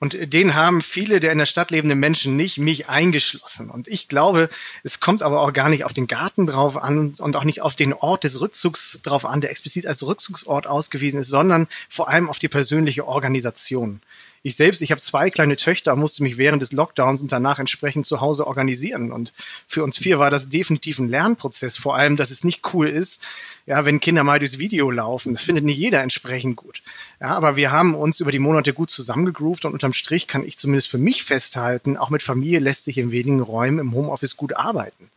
[0.02, 3.70] Und den haben viele der in der Stadt lebenden Menschen nicht, mich eingeschlossen.
[3.70, 4.48] Und ich glaube,
[4.82, 7.76] es kommt aber auch gar nicht auf den Garten drauf an und auch nicht auf
[7.76, 12.28] den Ort des Rückzugs drauf an, der explizit als Rückzugsort ausgewiesen ist, sondern vor allem
[12.28, 14.00] auf die persönliche Organisation.
[14.44, 18.06] Ich selbst, ich habe zwei kleine Töchter, musste mich während des Lockdowns und danach entsprechend
[18.06, 19.12] zu Hause organisieren.
[19.12, 19.32] Und
[19.68, 21.76] für uns vier war das definitiv ein Lernprozess.
[21.76, 23.22] Vor allem, dass es nicht cool ist,
[23.66, 25.32] ja, wenn Kinder mal durchs Video laufen.
[25.32, 26.82] Das findet nicht jeder entsprechend gut.
[27.20, 30.56] Ja, aber wir haben uns über die Monate gut zusammengegroovt und unterm Strich kann ich
[30.56, 34.56] zumindest für mich festhalten, auch mit Familie lässt sich in wenigen Räumen im Homeoffice gut
[34.56, 35.08] arbeiten.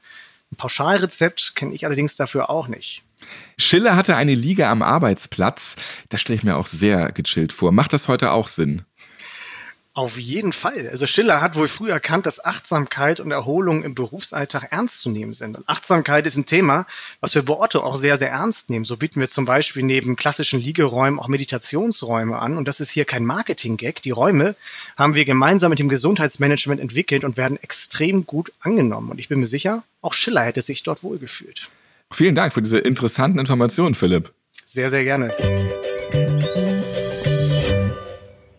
[0.51, 3.01] Ein Pauschalrezept kenne ich allerdings dafür auch nicht.
[3.57, 5.75] Schiller hatte eine Liga am Arbeitsplatz.
[6.09, 7.71] Das stelle ich mir auch sehr gechillt vor.
[7.71, 8.83] Macht das heute auch Sinn?
[9.97, 10.89] Auf jeden Fall.
[10.91, 15.33] Also Schiller hat wohl früh erkannt, dass Achtsamkeit und Erholung im Berufsalltag ernst zu nehmen
[15.33, 15.57] sind.
[15.57, 16.85] Und Achtsamkeit ist ein Thema,
[17.21, 18.83] was wir bei Otto auch sehr, sehr ernst nehmen.
[18.83, 22.57] So bieten wir zum Beispiel neben klassischen Liegeräumen auch Meditationsräume an.
[22.57, 24.01] Und das ist hier kein Marketing-Gag.
[24.01, 24.57] Die Räume
[24.97, 29.11] haben wir gemeinsam mit dem Gesundheitsmanagement entwickelt und werden extrem gut angenommen.
[29.11, 31.71] Und ich bin mir sicher, auch Schiller hätte sich dort wohlgefühlt.
[32.11, 34.33] Vielen Dank für diese interessanten Informationen, Philipp.
[34.65, 35.33] Sehr, sehr gerne.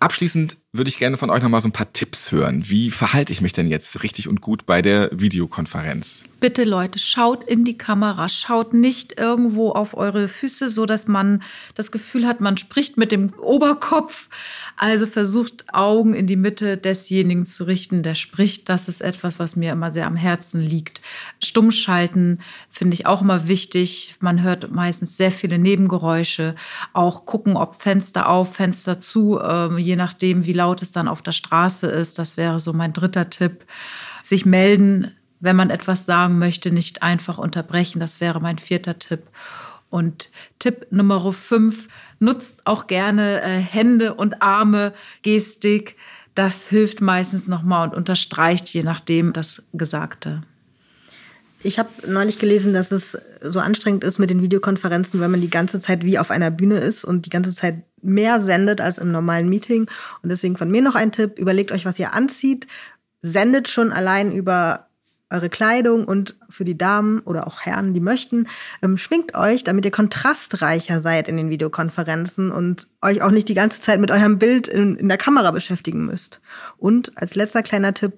[0.01, 2.65] Abschließend würde ich gerne von euch nochmal so ein paar Tipps hören.
[2.67, 6.25] Wie verhalte ich mich denn jetzt richtig und gut bei der Videokonferenz?
[6.39, 11.43] Bitte Leute, schaut in die Kamera, schaut nicht irgendwo auf eure Füße, so dass man
[11.75, 14.29] das Gefühl hat, man spricht mit dem Oberkopf.
[14.79, 18.69] Also versucht Augen in die Mitte desjenigen zu richten, der spricht.
[18.69, 21.01] Das ist etwas, was mir immer sehr am Herzen liegt.
[21.43, 24.17] Stummschalten finde ich auch immer wichtig.
[24.21, 26.55] Man hört meistens sehr viele Nebengeräusche.
[26.93, 31.23] Auch gucken, ob Fenster auf, Fenster zu, äh, je nachdem, wie laut es dann auf
[31.23, 32.19] der Straße ist.
[32.19, 33.65] Das wäre so mein dritter Tipp.
[34.23, 38.01] Sich melden, wenn man etwas sagen möchte, nicht einfach unterbrechen.
[38.01, 39.23] Das wäre mein vierter Tipp.
[39.91, 41.89] Und Tipp Nummer fünf,
[42.19, 44.93] nutzt auch gerne äh, Hände und Arme,
[45.23, 45.97] Gestik.
[46.35, 50.43] Das hilft meistens nochmal und unterstreicht je nachdem das Gesagte.
[51.63, 55.51] Ich habe neulich gelesen, dass es so anstrengend ist mit den Videokonferenzen, wenn man die
[55.51, 59.13] ganze Zeit wie auf einer Bühne ist und die ganze Zeit mehr sendet als im
[59.13, 59.89] normalen Meeting.
[60.23, 62.67] Und deswegen von mir noch ein Tipp, überlegt euch, was ihr anzieht,
[63.23, 64.87] sendet schon allein über
[65.29, 68.47] eure Kleidung und für die Damen oder auch Herren, die möchten,
[68.81, 73.55] ähm, schminkt euch, damit ihr kontrastreicher seid in den Videokonferenzen und euch auch nicht die
[73.55, 76.41] ganze Zeit mit eurem Bild in, in der Kamera beschäftigen müsst.
[76.77, 78.13] Und als letzter kleiner Tipp,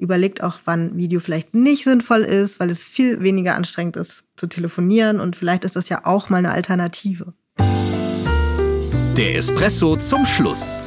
[0.00, 4.46] überlegt auch, wann Video vielleicht nicht sinnvoll ist, weil es viel weniger anstrengend ist zu
[4.46, 7.34] telefonieren und vielleicht ist das ja auch mal eine Alternative.
[9.20, 10.82] Der Espresso zum Schluss.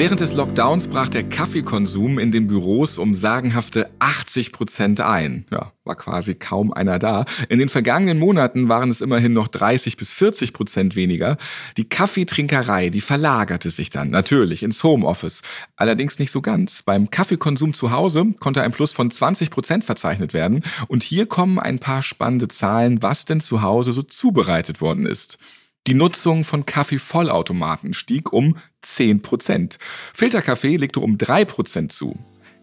[0.00, 5.44] Während des Lockdowns brach der Kaffeekonsum in den Büros um sagenhafte 80 Prozent ein.
[5.50, 7.26] Ja, war quasi kaum einer da.
[7.50, 11.36] In den vergangenen Monaten waren es immerhin noch 30 bis 40 Prozent weniger.
[11.76, 15.42] Die Kaffeetrinkerei, die verlagerte sich dann natürlich ins Homeoffice.
[15.76, 16.82] Allerdings nicht so ganz.
[16.82, 20.64] Beim Kaffeekonsum zu Hause konnte ein Plus von 20 Prozent verzeichnet werden.
[20.88, 25.36] Und hier kommen ein paar spannende Zahlen, was denn zu Hause so zubereitet worden ist.
[25.86, 29.78] Die Nutzung von Kaffeevollautomaten stieg um 10 Prozent.
[30.12, 32.18] Filterkaffee legte um 3 Prozent zu.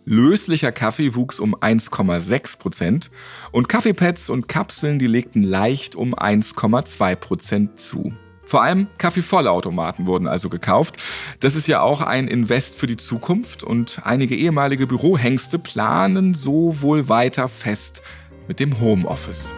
[0.06, 3.12] Löslicher Kaffee wuchs um 1,6 Prozent
[3.52, 8.14] und Kaffeepads und Kapseln, die legten leicht um 1,2 Prozent zu.
[8.44, 10.96] Vor allem Kaffeevollautomaten wurden also gekauft.
[11.42, 16.82] Das ist ja auch ein Invest für die Zukunft und einige ehemalige Bürohengste planen so
[16.82, 18.04] wohl weiter fest
[18.48, 19.52] mit dem Homeoffice.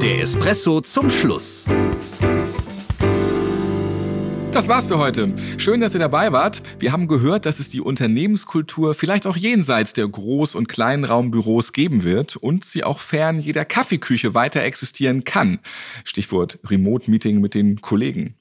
[0.00, 1.64] Der Espresso zum Schluss.
[4.56, 5.34] Das war's für heute.
[5.58, 6.62] Schön, dass ihr dabei wart.
[6.78, 12.04] Wir haben gehört, dass es die Unternehmenskultur vielleicht auch jenseits der Groß- und Kleinraumbüros geben
[12.04, 15.58] wird und sie auch fern jeder Kaffeeküche weiter existieren kann.
[16.04, 18.36] Stichwort Remote-Meeting mit den Kollegen.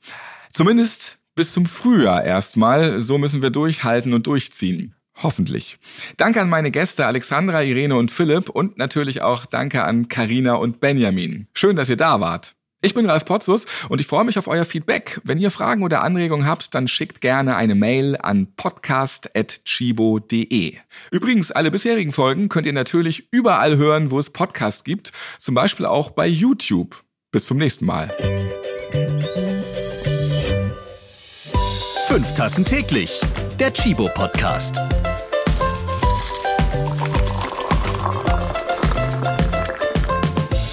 [0.53, 3.01] Zumindest bis zum Frühjahr erstmal.
[3.01, 4.95] So müssen wir durchhalten und durchziehen.
[5.21, 5.79] Hoffentlich.
[6.15, 10.79] Danke an meine Gäste Alexandra, Irene und Philipp und natürlich auch danke an Karina und
[10.79, 11.47] Benjamin.
[11.53, 12.54] Schön, dass ihr da wart.
[12.81, 15.19] Ich bin Ralf Potzus und ich freue mich auf euer Feedback.
[15.23, 20.75] Wenn ihr Fragen oder Anregungen habt, dann schickt gerne eine Mail an podcast.chibo.de.
[21.09, 25.87] Übrigens, alle bisherigen Folgen könnt ihr natürlich überall hören, wo es Podcasts gibt, zum Beispiel
[25.87, 27.03] auch bei YouTube.
[27.31, 28.13] Bis zum nächsten Mal.
[32.07, 33.19] Fünf Tassen täglich.
[33.59, 34.79] Der Chibo Podcast.